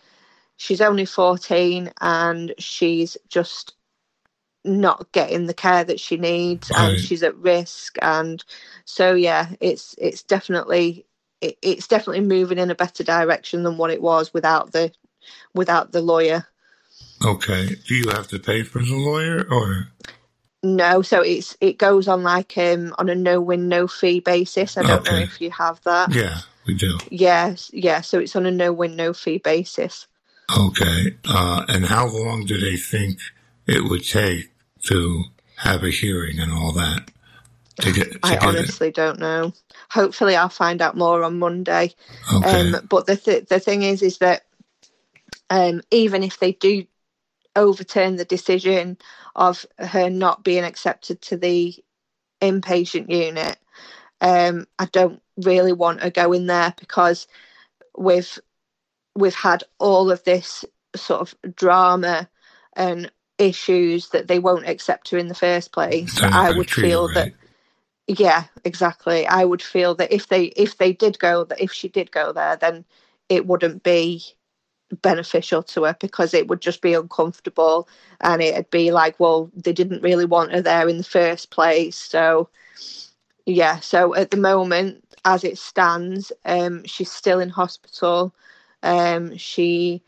[0.56, 3.74] she's only 14 and she's just
[4.64, 6.90] not getting the care that she needs Right.
[6.90, 7.96] and she's at risk.
[8.00, 8.42] And
[8.84, 11.06] so yeah it's it's definitely
[11.40, 14.92] it, it's definitely moving in a better direction than what it was without the
[15.54, 16.46] without the lawyer.
[17.24, 17.76] Okay.
[17.86, 19.88] Do you have to pay for the lawyer or?
[20.62, 21.02] no.
[21.02, 24.78] So it's it goes on like um on a no win no fee basis.
[24.78, 26.14] I don't know if you have that.
[26.14, 26.98] Yeah, we do.
[27.10, 27.70] yes.
[27.74, 28.00] Yeah.
[28.00, 30.06] So it's on a no win no fee basis
[30.56, 31.16] Okay.
[31.24, 33.18] Uh, and how long do they think
[33.66, 34.50] it would take
[34.84, 35.24] to
[35.56, 37.10] have a hearing and all that?
[37.80, 38.46] To get, to i get it?
[38.46, 39.52] honestly don't know
[39.90, 41.92] hopefully i'll find out more on monday
[42.32, 42.72] Okay.
[42.72, 44.42] Um, but the th- the thing is, is that
[45.50, 46.84] um, even if they do
[47.56, 48.98] overturn the decision
[49.36, 51.74] of her not being accepted to the
[52.40, 53.58] inpatient unit,
[54.20, 57.26] um, I don't really want her going there because
[57.96, 58.38] we've
[59.16, 60.64] we've had all of this
[60.96, 62.28] sort of drama
[62.74, 66.20] and issues that they won't accept her in the first place.
[66.22, 67.14] I would feel right.
[67.14, 67.32] that
[68.06, 69.26] yeah, exactly.
[69.26, 72.32] I would feel that if they if they did go that if she did go
[72.32, 72.84] there, then
[73.28, 74.22] it wouldn't be
[75.00, 77.88] beneficial to her because it would just be uncomfortable
[78.20, 81.96] and it'd be like, well, they didn't really want her there in the first place.
[81.96, 82.50] So
[83.46, 88.34] yeah, so at the moment, as it stands, um, she's still in hospital.
[88.84, 90.02] Um, she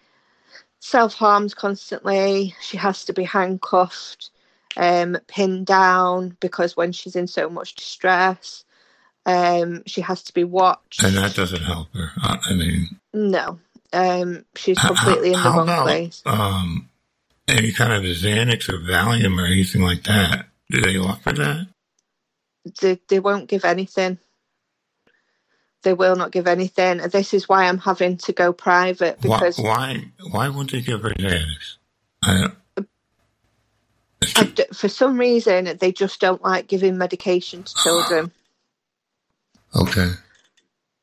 [0.78, 2.54] self harms constantly.
[2.60, 4.30] She has to be handcuffed
[4.76, 8.64] um, pinned down because when she's in so much distress,
[9.24, 11.02] um, she has to be watched.
[11.02, 12.12] And that doesn't help her.
[12.22, 13.58] I mean, no,
[13.92, 16.22] um, she's completely how, in the wrong about, place.
[16.26, 16.90] Um,
[17.48, 20.46] any kind of Xanax or Valium or anything like that?
[20.70, 21.68] Do they offer that?
[22.80, 24.18] They, they won't give anything.
[25.82, 26.98] They will not give anything.
[26.98, 31.02] This is why I'm having to go private because why why, why won't they give
[31.02, 31.76] her Xanax?
[32.22, 32.48] I,
[34.72, 38.32] for some reason, they just don't like giving medication to children.
[39.74, 40.12] Okay.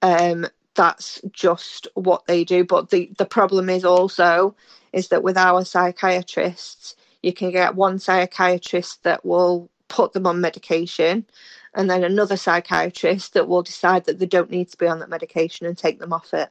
[0.01, 2.63] Um, that's just what they do.
[2.63, 4.55] But the, the problem is also
[4.93, 10.41] is that with our psychiatrists, you can get one psychiatrist that will put them on
[10.41, 11.25] medication
[11.73, 15.09] and then another psychiatrist that will decide that they don't need to be on that
[15.09, 16.49] medication and take them off it.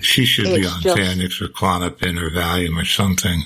[0.00, 3.42] She should it's be on just, Xanax or Klonopin or Valium or something.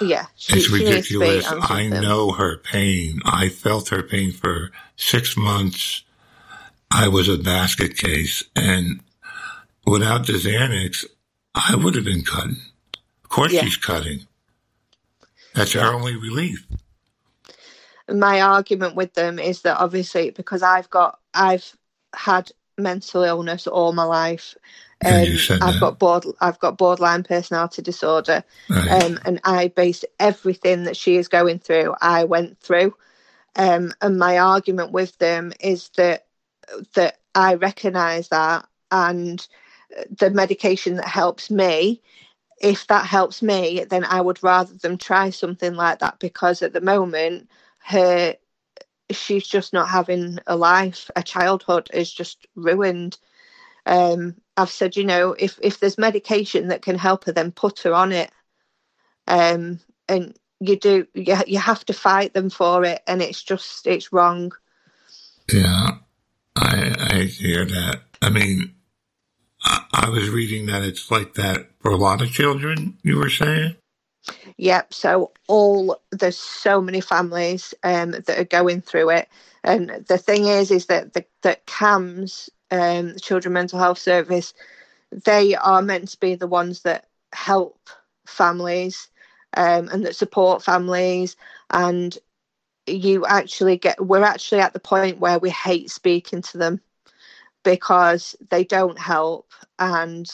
[0.00, 1.46] Yeah, she, it's ridiculous.
[1.48, 3.20] I know her pain.
[3.24, 6.02] I felt her pain for six months.
[6.90, 9.00] I was a basket case, and
[9.86, 11.04] without the Xanax,
[11.54, 12.60] I would have been cutting.
[13.22, 13.62] Of course, yeah.
[13.62, 14.26] she's cutting.
[15.54, 15.82] That's yeah.
[15.82, 16.66] her only relief.
[18.08, 21.74] My argument with them is that obviously because I've got I've
[22.14, 24.56] had mental illness all my life,
[25.04, 29.02] um, I've got board, I've got borderline personality disorder, right.
[29.02, 31.94] um, and I base everything that she is going through.
[32.00, 32.94] I went through,
[33.56, 36.26] um, and my argument with them is that
[36.94, 39.46] that I recognise that, and
[40.18, 42.00] the medication that helps me.
[42.60, 46.72] If that helps me, then I would rather them try something like that because at
[46.72, 47.48] the moment,
[47.84, 48.36] her
[49.10, 51.10] she's just not having a life.
[51.16, 53.18] A childhood is just ruined.
[53.86, 57.80] Um, I've said, you know, if if there's medication that can help her, then put
[57.80, 58.30] her on it.
[59.26, 63.86] Um, and you do, you you have to fight them for it, and it's just
[63.86, 64.52] it's wrong.
[65.52, 65.98] Yeah,
[66.56, 68.00] I I hear that.
[68.22, 68.74] I mean,
[69.62, 72.96] I, I was reading that it's like that for a lot of children.
[73.02, 73.76] You were saying.
[74.56, 74.94] Yep.
[74.94, 79.28] So all there's so many families um, that are going through it,
[79.62, 84.54] and the thing is, is that the that CAMHS um, the Children Mental Health Service,
[85.24, 87.78] they are meant to be the ones that help
[88.26, 89.08] families
[89.56, 91.36] um, and that support families.
[91.70, 92.16] And
[92.86, 96.80] you actually get, we're actually at the point where we hate speaking to them
[97.62, 100.28] because they don't help and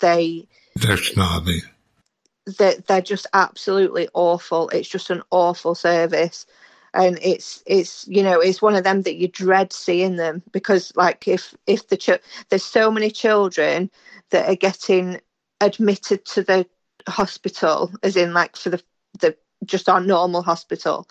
[0.00, 0.48] they.
[0.76, 0.98] They're.
[2.46, 4.68] They're, they're just absolutely awful.
[4.70, 6.46] It's just an awful service
[6.94, 10.92] and it's it's you know it's one of them that you dread seeing them because
[10.96, 13.90] like if if the ch- there's so many children
[14.30, 15.20] that are getting
[15.60, 16.66] admitted to the
[17.08, 18.82] hospital as in like for the
[19.20, 21.06] the just our normal hospital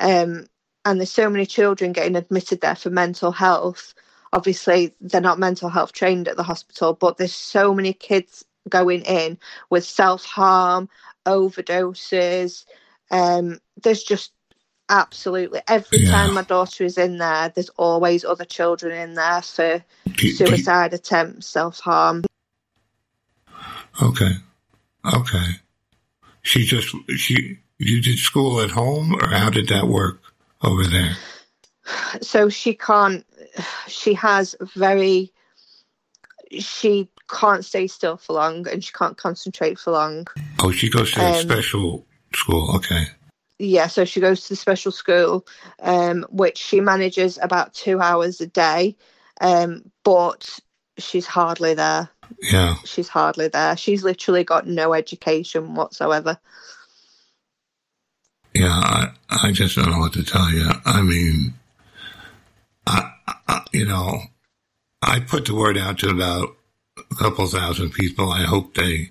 [0.00, 0.46] um
[0.84, 3.94] and there's so many children getting admitted there for mental health
[4.32, 9.02] obviously they're not mental health trained at the hospital but there's so many kids going
[9.02, 9.38] in
[9.70, 10.88] with self-harm
[11.26, 12.64] overdoses
[13.10, 14.32] um there's just
[14.92, 15.62] Absolutely.
[15.68, 16.10] Every yeah.
[16.10, 19.82] time my daughter is in there, there's always other children in there for
[20.18, 22.24] suicide attempts, self harm.
[24.02, 24.32] Okay.
[25.14, 25.46] Okay.
[26.42, 30.20] She just, she, you did school at home, or how did that work
[30.62, 31.16] over there?
[32.20, 33.24] So she can't,
[33.86, 35.32] she has very,
[36.50, 40.26] she can't stay still for long and she can't concentrate for long.
[40.60, 42.76] Oh, she goes to um, a special school.
[42.76, 43.06] Okay
[43.62, 45.46] yeah, so she goes to the special school,
[45.80, 48.96] um, which she manages about two hours a day,
[49.40, 50.58] um, but
[50.98, 52.10] she's hardly there.
[52.40, 53.76] Yeah, she's hardly there.
[53.76, 56.38] She's literally got no education whatsoever.
[58.54, 60.68] Yeah, I, I just don't know what to tell you.
[60.84, 61.54] I mean,
[62.86, 63.12] I,
[63.46, 64.22] I, you know,
[65.00, 66.56] I put the word out to about
[67.12, 68.30] a couple thousand people.
[68.30, 69.10] I hope they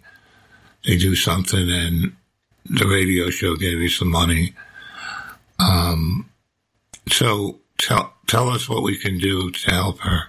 [0.86, 2.16] they do something and
[2.66, 4.54] the radio show gave me some money.
[5.60, 6.30] Um,
[7.10, 10.24] so tell tell us what we can do to help her.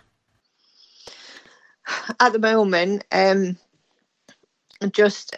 [2.20, 3.56] At the moment, um,
[4.92, 5.36] just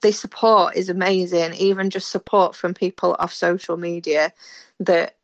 [0.00, 1.54] the support is amazing.
[1.54, 4.32] Even just support from people off social media
[4.80, 5.16] that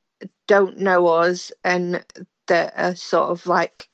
[0.46, 2.05] don't know us and
[2.46, 3.88] that are sort of like,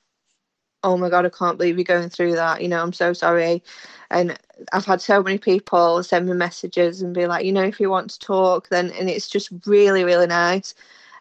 [0.87, 2.63] oh my god, I can't believe you're going through that.
[2.63, 3.61] You know, I'm so sorry.
[4.09, 4.39] And
[4.73, 7.91] I've had so many people send me messages and be like, you know, if you
[7.91, 10.75] want to talk, then and it's just really, really nice.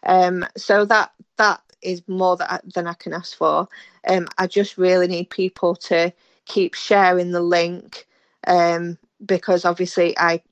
[0.04, 3.68] Um, so that that is more that than I can ask for.
[4.08, 6.12] Um, I just really need people to
[6.44, 8.06] keep sharing the link
[8.46, 10.42] um, because obviously I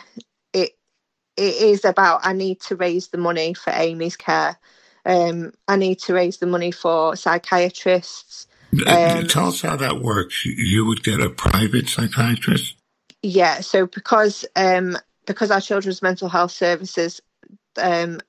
[0.54, 0.70] it
[1.36, 4.56] it is about I need to raise the money for Amy's care.
[5.04, 8.46] Um, I need to raise the money for psychiatrists.
[8.86, 10.44] Um, Tell us how that works.
[10.44, 12.76] You would get a private psychiatrist.
[13.22, 17.20] Yeah, so because um, because our children's mental health services,
[17.76, 18.20] um,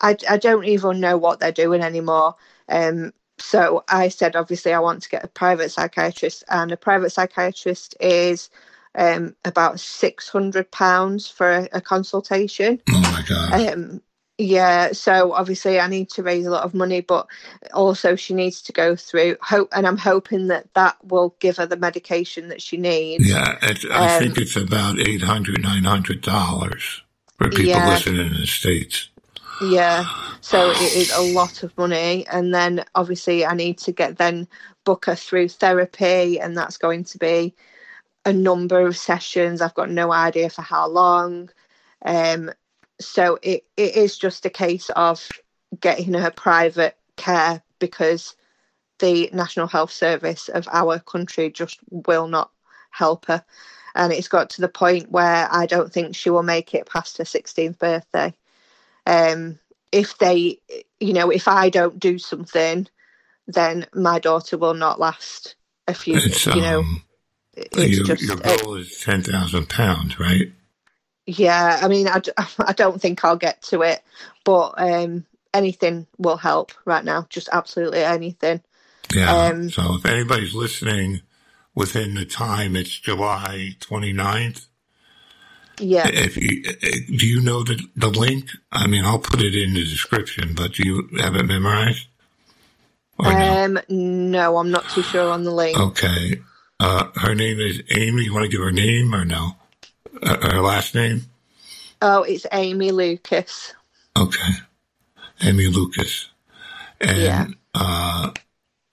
[0.00, 2.34] I I don't even know what they're doing anymore.
[2.68, 7.10] Um, so I said, obviously, I want to get a private psychiatrist, and a private
[7.10, 8.50] psychiatrist is
[8.94, 12.80] um, about six hundred pounds for a, a, consultation.
[12.90, 13.72] Oh my god!
[13.72, 14.02] Um,
[14.38, 17.26] yeah, so obviously I need to raise a lot of money, but
[17.72, 21.66] also she needs to go through hope, and I'm hoping that that will give her
[21.66, 23.28] the medication that she needs.
[23.28, 23.56] Yeah,
[23.90, 27.02] I um, think it's about eight hundred, nine hundred dollars
[27.38, 27.88] for people yeah.
[27.88, 29.08] listening in the states.
[29.62, 30.04] Yeah,
[30.42, 34.48] so it is a lot of money, and then obviously I need to get then
[34.84, 37.54] book her through therapy, and that's going to be
[38.26, 39.62] a number of sessions.
[39.62, 41.48] I've got no idea for how long.
[42.04, 42.50] Um,
[43.00, 45.26] so it, it is just a case of
[45.80, 48.34] getting her private care because
[48.98, 52.50] the National Health Service of our country just will not
[52.90, 53.44] help her.
[53.94, 57.18] And it's got to the point where I don't think she will make it past
[57.18, 58.34] her 16th birthday.
[59.06, 59.58] Um,
[59.92, 60.58] if they,
[61.00, 62.88] you know, if I don't do something,
[63.46, 65.54] then my daughter will not last
[65.86, 66.80] a few, it's, you know.
[66.80, 67.02] Um,
[67.72, 70.52] your, just, your goal uh, is 10,000 pounds, right?
[71.26, 72.22] Yeah, I mean, I,
[72.58, 74.02] I don't think I'll get to it,
[74.44, 77.26] but um, anything will help right now.
[77.28, 78.60] Just absolutely anything.
[79.14, 79.30] Yeah.
[79.30, 81.22] Um, so if anybody's listening
[81.74, 84.66] within the time, it's July 29th.
[85.78, 86.08] Yeah.
[86.08, 86.62] If you,
[87.16, 88.50] do you know the, the link?
[88.72, 92.06] I mean, I'll put it in the description, but do you have it memorized?
[93.18, 93.82] Um, no?
[93.88, 94.56] no?
[94.58, 95.78] I'm not too sure on the link.
[95.78, 96.40] Okay.
[96.80, 98.24] Uh, her name is Amy.
[98.24, 99.56] You want to give her name or no?
[100.22, 101.22] Uh, her last name?
[102.02, 103.74] Oh, it's Amy Lucas.
[104.16, 104.52] Okay.
[105.42, 106.28] Amy Lucas.
[107.00, 107.46] And yeah.
[107.74, 108.30] uh,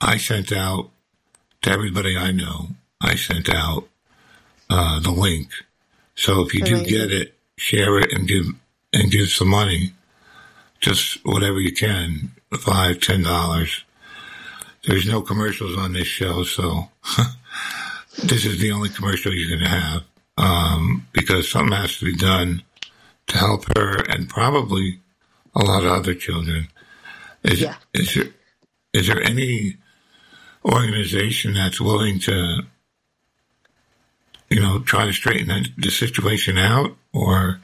[0.02, 0.90] I sent out
[1.62, 2.68] to everybody I know,
[3.00, 3.88] I sent out
[4.70, 5.50] uh, the link
[6.16, 8.46] so if you do get it, share it and give
[8.92, 9.94] and give some money,
[10.80, 13.84] just whatever you can, five, ten dollars.
[14.86, 16.90] There's no commercials on this show, so
[18.24, 20.04] this is the only commercial you're going to have
[20.38, 22.64] um, because something has to be done
[23.28, 25.00] to help her and probably
[25.56, 26.68] a lot of other children.
[27.44, 27.76] Is, yeah.
[27.94, 28.28] is there
[28.94, 29.78] is there any
[30.66, 32.64] organization that's willing to
[34.54, 37.60] you know, try to straighten the situation out, or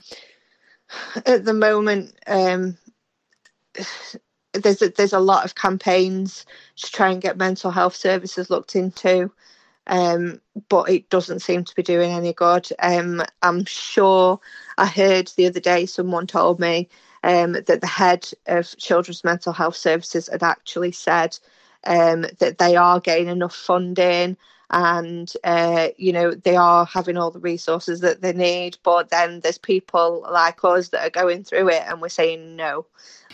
[1.26, 2.78] at the moment, um,
[4.54, 6.48] there's a, there's a lot of campaigns
[6.78, 9.32] to try and get mental health services looked into,
[9.90, 12.70] um, but it doesn't seem to be doing any good.
[12.80, 14.40] Um, I'm sure
[14.78, 16.88] I heard the other day someone told me
[17.24, 21.38] um, that the head of Children's Mental Health Services had actually said
[21.86, 24.38] um, that they are getting enough funding
[24.72, 29.40] and uh, you know they are having all the resources that they need but then
[29.40, 32.86] there's people like us that are going through it and we're saying no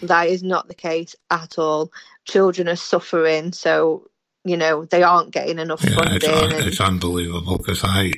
[0.01, 1.91] that is not the case at all
[2.23, 4.07] children are suffering so
[4.45, 8.11] you know they aren't getting enough yeah, funding it's, and- it's unbelievable because i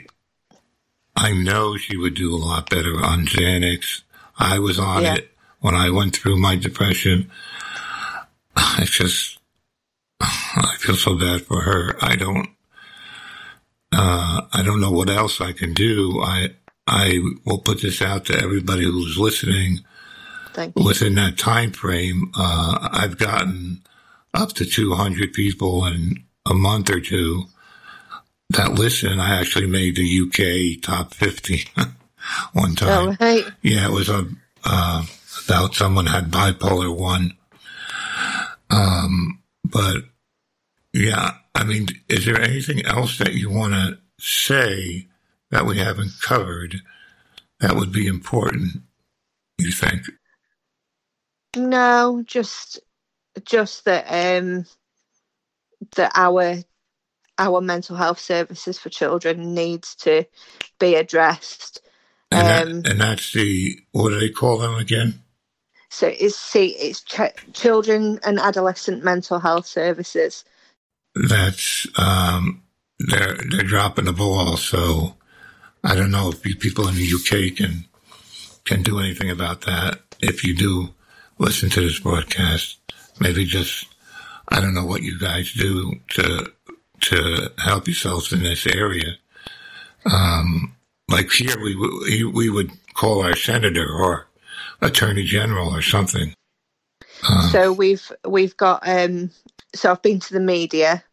[1.16, 4.04] i know she would do a lot better on xanax
[4.38, 5.16] i was on yeah.
[5.16, 7.32] it when i went through my depression
[8.56, 9.40] i just
[10.22, 12.50] i feel so bad for her i don't
[13.92, 16.22] uh, I don't know what else I can do.
[16.22, 16.50] I
[16.86, 19.80] I will put this out to everybody who's listening.
[20.54, 20.86] Thank you.
[20.86, 23.84] Within that time frame, uh, I've gotten
[24.38, 27.46] up to 200 people in a month or two
[28.52, 29.20] that listen.
[29.20, 30.22] I actually made the
[30.78, 31.66] UK top 50
[32.54, 33.10] one time.
[33.10, 33.46] Oh, right.
[33.62, 34.28] Yeah, it was a,
[34.64, 35.04] uh,
[35.48, 37.34] about someone had bipolar one.
[38.70, 39.98] Um, but
[40.94, 45.08] yeah, I mean, is there anything else that you want to say
[45.52, 46.82] that we haven't covered
[47.60, 48.84] that would be important,
[49.58, 50.04] you think?
[51.56, 52.80] No, just
[53.46, 54.66] just that um
[55.96, 56.58] that our
[57.38, 60.26] our mental health services for children needs to
[60.80, 61.82] be addressed.
[62.32, 65.22] And, Um, that, and that's the, what do they call them again?
[65.90, 70.44] So it's see it's ch- children and adolescent mental health services.
[71.16, 72.64] That's, um,
[73.00, 74.58] they're, they're dropping the ball.
[74.58, 75.16] So
[75.84, 77.86] I don't know if you people in the UK can,
[78.66, 80.02] can do anything about that.
[80.20, 80.90] If you do
[81.38, 82.80] listen to this broadcast,
[83.20, 83.88] maybe just,
[84.50, 86.52] I don't know what you guys do to,
[87.02, 89.18] to help yourselves in this area.
[90.06, 90.76] Um,
[91.10, 94.28] like here, we, w- we would call our senator or
[94.82, 96.34] attorney general or something.
[97.28, 99.32] Uh, So we've we've got um
[99.74, 101.04] so I've been to the media.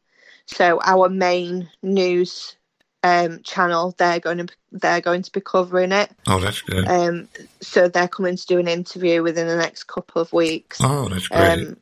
[0.47, 2.57] So our main news
[3.03, 6.11] um channel they're going to they're going to be covering it.
[6.27, 6.87] oh, that's good.
[6.87, 7.29] Um
[7.63, 10.79] so they're coming to do an interview within the next couple of weeks.
[10.83, 11.41] oh, that's great.
[11.51, 11.77] Um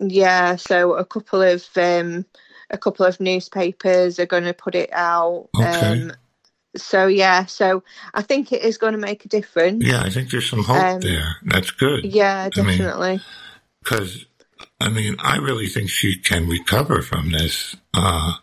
[0.00, 2.24] yeah, so a couple of um
[2.70, 5.48] a couple of newspapers are going to put it out.
[5.56, 6.02] Okay.
[6.02, 6.12] Um
[6.76, 7.84] so yeah, so
[8.14, 9.84] I think it is going to make a difference.
[9.84, 11.36] yeah, I think there's some hope um, there.
[11.44, 12.04] That's good.
[12.04, 13.20] Yeah, definitely.
[13.82, 14.26] because
[14.80, 17.76] I mean, I really think she can recover from this.
[17.92, 18.34] Uh,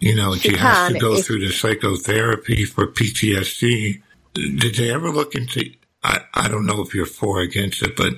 [0.00, 4.02] you know, She she, has to go if- through the psychotherapy for PTSD.
[4.34, 5.70] Did they ever look into?
[6.02, 8.14] I, I don't know if you're for or against it, but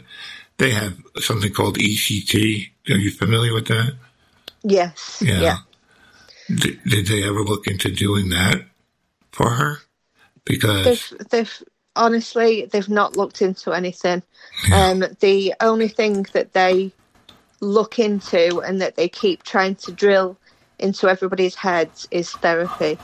[0.58, 2.70] they have something called ECT.
[2.88, 3.94] Are you familiar with that?
[4.62, 5.22] yes.
[5.24, 5.40] Yeah.
[5.40, 5.56] yeah.
[6.48, 8.64] Did, did they ever look into doing that
[9.32, 9.78] for her?
[10.44, 11.62] Because they've they've
[11.94, 14.22] honestly they've not looked into anything.
[14.72, 16.92] Um, the only thing that they
[17.60, 20.36] look into and that they keep trying to drill
[20.78, 22.98] into everybody's heads is therapy.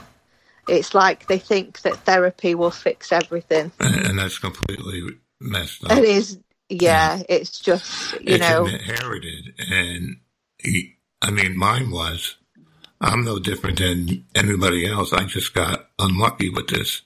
[0.67, 3.71] It's like they think that therapy will fix everything.
[3.79, 5.01] and that's completely
[5.39, 5.97] messed up.
[5.97, 6.37] It is,
[6.69, 7.21] yeah.
[7.29, 10.17] It's just you it's know, inherited, and
[10.57, 12.35] he, I mean, mine was.
[13.01, 15.13] I'm no different than anybody else.
[15.13, 17.01] I just got unlucky with this,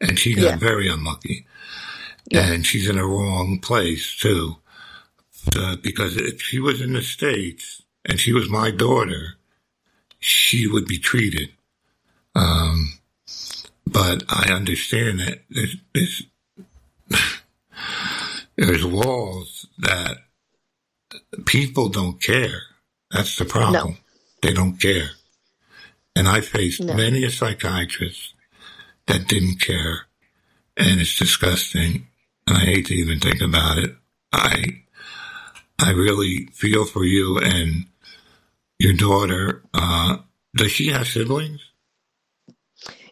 [0.00, 0.56] and she got Yeah.
[0.56, 1.46] very unlucky,
[2.30, 2.46] Yeah.
[2.52, 4.56] and she's in a wrong place too.
[5.56, 9.36] Uh, because if she was in the states and she was my daughter,
[10.20, 11.50] she would be treated.
[12.34, 12.98] Um,
[13.86, 16.22] but I understand that there's, there's
[18.58, 20.18] there's laws that
[21.46, 22.62] people don't care.
[23.12, 23.92] That's the problem.
[23.92, 23.96] No.
[24.42, 25.10] They don't care.
[26.16, 26.94] And I faced No.
[26.94, 28.34] many a psychiatrist
[29.06, 30.06] that didn't care.
[30.76, 32.08] And it's disgusting.
[32.46, 33.96] And I hate to even think about it.
[34.32, 34.82] I,
[35.78, 37.86] I really feel for you and
[38.78, 39.62] your daughter.
[39.74, 40.18] Uh,
[40.56, 41.60] does she have siblings?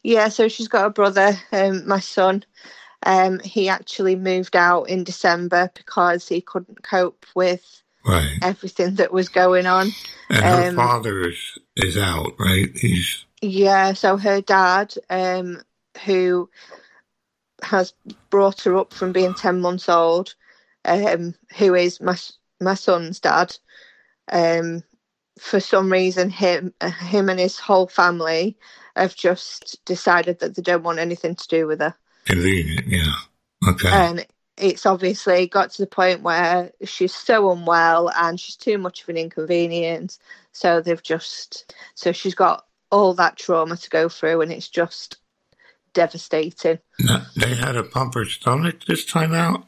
[0.02, 0.28] yeah.
[0.28, 2.44] So she's got a brother, um, my son.
[3.06, 8.38] Um, he actually moved out in December because he couldn't cope with Right.
[8.42, 9.94] everything that was going on.
[10.28, 12.76] And her Um, father is, is out, right?
[12.76, 15.62] He's, Yeah, so her dad, um,
[16.04, 16.50] who
[17.62, 17.94] has
[18.30, 20.34] brought her up from being 10 months old,
[20.84, 22.16] um, who is my,
[22.60, 23.56] my son's dad,
[24.32, 24.82] um,
[25.38, 28.56] for some reason, him, him and his whole family
[28.96, 31.94] have just decided that they don't want anything to do with her.
[32.26, 33.12] Convenient, yeah.
[33.68, 33.88] Okay.
[33.88, 39.02] And it's obviously got to the point where she's so unwell and she's too much
[39.02, 40.18] of an inconvenience.
[40.52, 45.18] So they've just, so she's got all that trauma to go through and it's just
[45.92, 46.78] devastating.
[47.36, 49.66] They had to pump her stomach this time out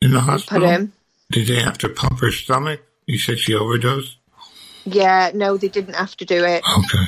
[0.00, 0.88] in the hospital.
[1.30, 2.80] Did they have to pump her stomach?
[3.06, 4.16] You said she overdosed.
[4.84, 6.64] Yeah, no, they didn't have to do it.
[6.78, 7.04] Okay,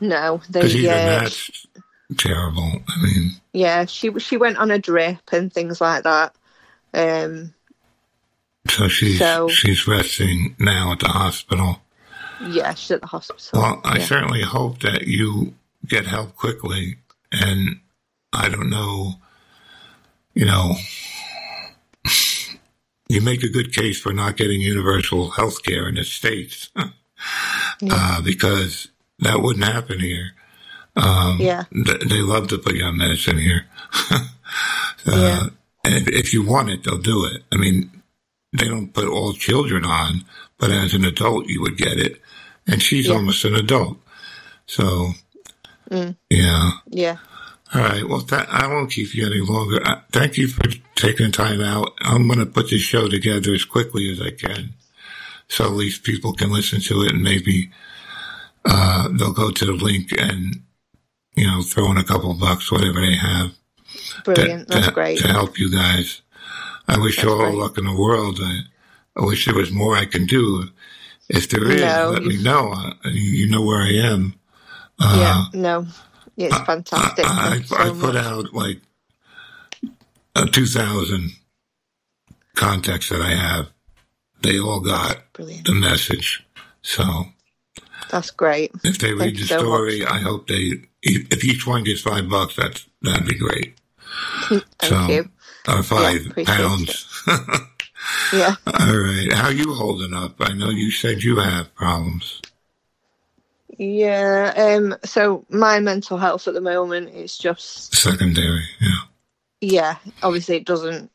[0.00, 1.66] No, they, because even uh, that's
[2.16, 2.72] terrible.
[2.88, 6.34] I mean, yeah, she she went on a drip and things like that.
[6.94, 7.54] Um,
[8.68, 11.80] so she's So- she's resting now at the hospital.
[12.48, 13.60] yeah, she's at the hospital.
[13.60, 14.04] Well, I yeah.
[14.04, 15.54] certainly hope that you
[15.86, 16.96] get help quickly.
[17.32, 17.80] And
[18.32, 19.14] I don't know,
[20.34, 20.74] you know,
[23.08, 28.22] you make a good case for not getting universal health care in the States uh,
[28.22, 28.88] because
[29.20, 30.32] that wouldn't happen here.
[30.96, 31.64] Um, Yeah.
[31.72, 33.66] th- They love to put you on medicine here.
[34.10, 34.20] uh,
[35.06, 35.46] Yeah.
[35.84, 37.42] And if you want it, they'll do it.
[37.52, 38.02] I mean,
[38.58, 40.24] they don't put all children on,
[40.58, 42.20] but as an adult, you would get it.
[42.66, 43.14] And she's Yeah.
[43.14, 43.98] almost an adult.
[44.66, 45.12] So,
[45.90, 46.16] Mm.
[46.28, 46.70] yeah.
[46.90, 47.16] Yeah.
[47.74, 48.06] All right.
[48.08, 49.80] Well, th- I won't keep you any longer.
[49.86, 50.62] Uh, thank you for
[50.94, 51.94] taking time out.
[52.02, 54.74] I'm going to put this show together as quickly as I can.
[55.48, 57.70] So at least people can listen to it and maybe,
[58.66, 60.62] uh, they'll go to the link and,
[61.38, 63.52] you know, throw in a couple bucks, whatever they have
[64.24, 64.68] Brilliant.
[64.68, 65.18] to, That's to- great.
[65.20, 66.22] to help you guys.
[66.86, 67.54] I wish That's you all great.
[67.54, 68.38] luck in the world.
[68.42, 68.60] I,
[69.16, 70.68] I wish there was more I can do.
[71.28, 72.72] If there is, No, let me know.
[72.72, 74.34] I, you know where I am.
[74.98, 75.16] Uh,
[75.54, 75.86] yeah, no,
[76.36, 77.24] it's fantastic.
[77.28, 78.24] I, Thank I, I so put much.
[78.24, 78.80] out like
[80.34, 81.30] uh, 2,000
[82.56, 83.68] contacts that I have.
[84.42, 85.66] They all got Brilliant.
[85.66, 86.44] the message.
[86.82, 87.04] So
[88.10, 88.70] That's great.
[88.84, 90.70] if they Thank read the so story, I hope they,
[91.02, 93.78] if each one gets five bucks, that's, that'd be great.
[94.48, 95.30] Thank so, you.
[95.68, 97.24] Or five appreciate pounds.
[98.32, 98.54] Yeah.
[98.66, 99.32] All right.
[99.32, 100.36] How you holding up?
[100.40, 102.40] I know you said you have problems.
[103.76, 104.52] Yeah.
[104.56, 104.96] Um.
[105.04, 108.64] So my mental health at the moment is just Secondary.
[108.80, 108.98] Yeah.
[109.60, 109.96] yeah.
[110.22, 111.10] Obviously, it doesn't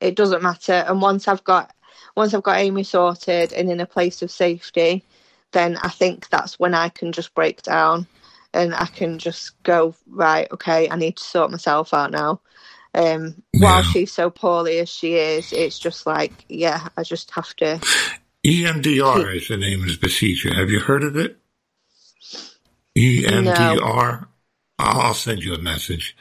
[0.00, 0.84] it doesn't matter.
[0.86, 1.74] And once I've got
[2.16, 5.04] once I've got Amy sorted and in a place of safety,
[5.52, 8.06] then I think that's when I can just break down
[8.54, 10.48] and I can just go right.
[10.52, 12.40] Okay, I need to sort myself out now.
[12.94, 17.54] Um, while she's so poorly as she is, it's just like, yeah, I just have
[17.56, 17.80] to.
[18.46, 20.54] EMDR is the name of the procedure.
[20.54, 21.38] Have you heard of it?
[22.96, 24.26] EMDR.
[24.78, 26.16] I'll send you a message.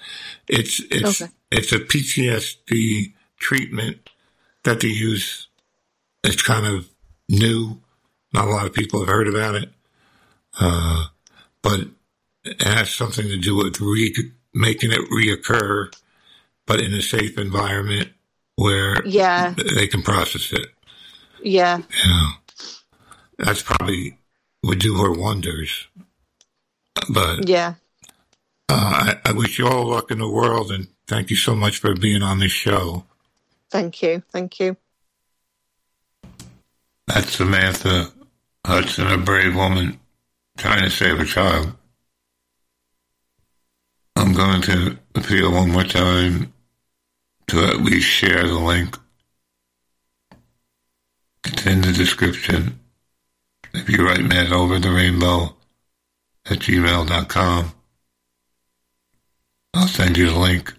[0.47, 1.32] It's it's Okay.
[1.51, 4.09] it's a PTSD treatment
[4.63, 5.47] that they use.
[6.23, 6.89] It's kind of
[7.30, 7.82] new.
[8.34, 9.69] Not a lot of people have heard about it,
[10.59, 11.05] uh,
[11.61, 11.88] but
[12.47, 14.13] it has something to do with re-
[14.53, 15.93] making it reoccur,
[16.65, 18.09] but in a safe environment
[18.55, 20.67] where Yeah, they can process it.
[21.43, 22.29] yeah, Yeah.
[23.39, 24.17] That's probably
[24.63, 25.87] would do her wonders.
[27.13, 27.75] But yeah.
[28.67, 31.77] uh, I, I wish you all luck in the world and thank you so much
[31.77, 33.05] for being on this show.
[33.69, 34.75] Thank you, thank you.
[37.05, 38.11] That's Samantha
[38.65, 39.99] Hudson, a brave woman
[40.57, 41.73] trying to save a child.
[44.28, 46.51] I'm going to appeal one more time
[47.47, 48.97] to at least share the link.
[51.45, 52.78] It's in the description.
[53.73, 55.55] If you write man over the rainbow
[56.45, 57.71] at gmail.com,
[59.73, 60.73] I'll send you the link.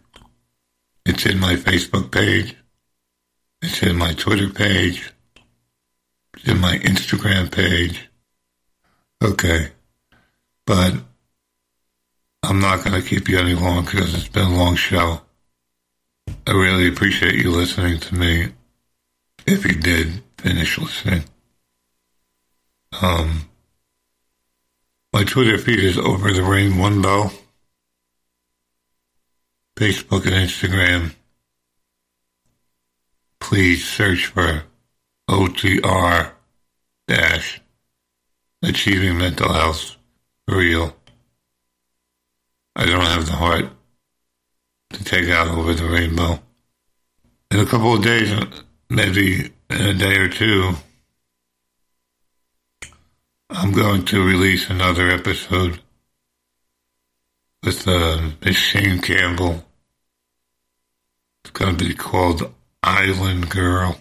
[1.07, 2.55] It's in my Facebook page.
[3.63, 5.11] It's in my Twitter page.
[6.37, 8.11] It's in my Instagram page.
[9.25, 9.71] Okay.
[10.67, 10.97] But
[12.43, 15.23] I'm not going to keep you any longer because it's been a long show.
[16.47, 18.49] I really appreciate you listening to me.
[19.47, 21.25] If you did finish listening.
[23.01, 23.49] Um,
[25.13, 27.33] my Twitter feed is over the rain one bell.
[29.77, 31.15] Facebook and Instagram.
[33.41, 34.65] Please search for
[35.29, 36.33] OTR
[37.07, 37.61] dash
[38.63, 39.97] achieving mental health
[40.47, 40.98] for real.
[42.79, 43.67] I don't have the heart
[44.91, 46.39] to take out over the rainbow.
[47.51, 48.33] In a couple of days,
[48.89, 50.75] maybe in a day or two,
[53.51, 55.81] I'm going to release another episode
[57.65, 59.65] with uh, Miss Shane Campbell.
[61.43, 62.55] It's going to be called
[62.85, 63.99] Island Girl.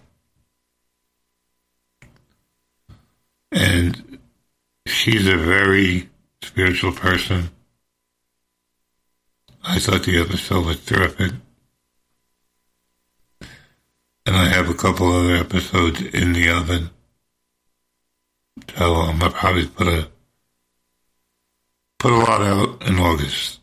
[3.52, 4.20] And
[4.86, 6.10] she's a very
[6.44, 7.50] spiritual person.
[9.70, 11.34] I thought the episode was terrific.
[14.26, 16.90] And I have a couple other episodes in the oven.
[18.78, 20.08] So um, I'll probably put a
[22.00, 23.60] put a lot out in August.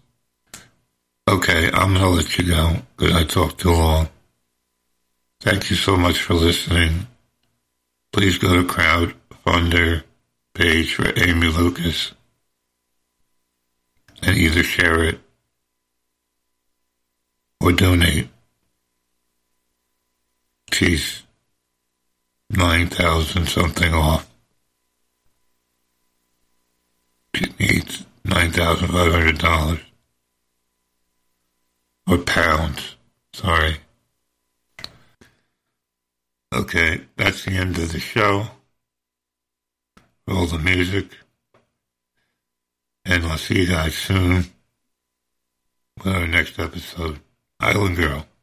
[1.26, 4.10] Okay, I'm gonna let you go because I talked too long.
[5.40, 7.06] Thank you so much for listening.
[8.12, 10.02] Please go to Crowdfunder
[10.52, 12.12] page for Amy Lucas
[14.22, 15.23] and either share it
[17.60, 18.28] or donate.
[20.72, 21.22] She's
[22.50, 24.28] nine thousand something off.
[27.34, 29.80] She needs nine thousand five hundred dollars
[32.08, 32.96] or pounds.
[33.32, 33.76] Sorry.
[36.54, 38.46] Okay, that's the end of the show.
[40.28, 41.06] Roll the music.
[43.04, 44.46] And I'll see you guys soon
[45.98, 47.20] with our next episode.
[47.64, 48.33] Island Girl.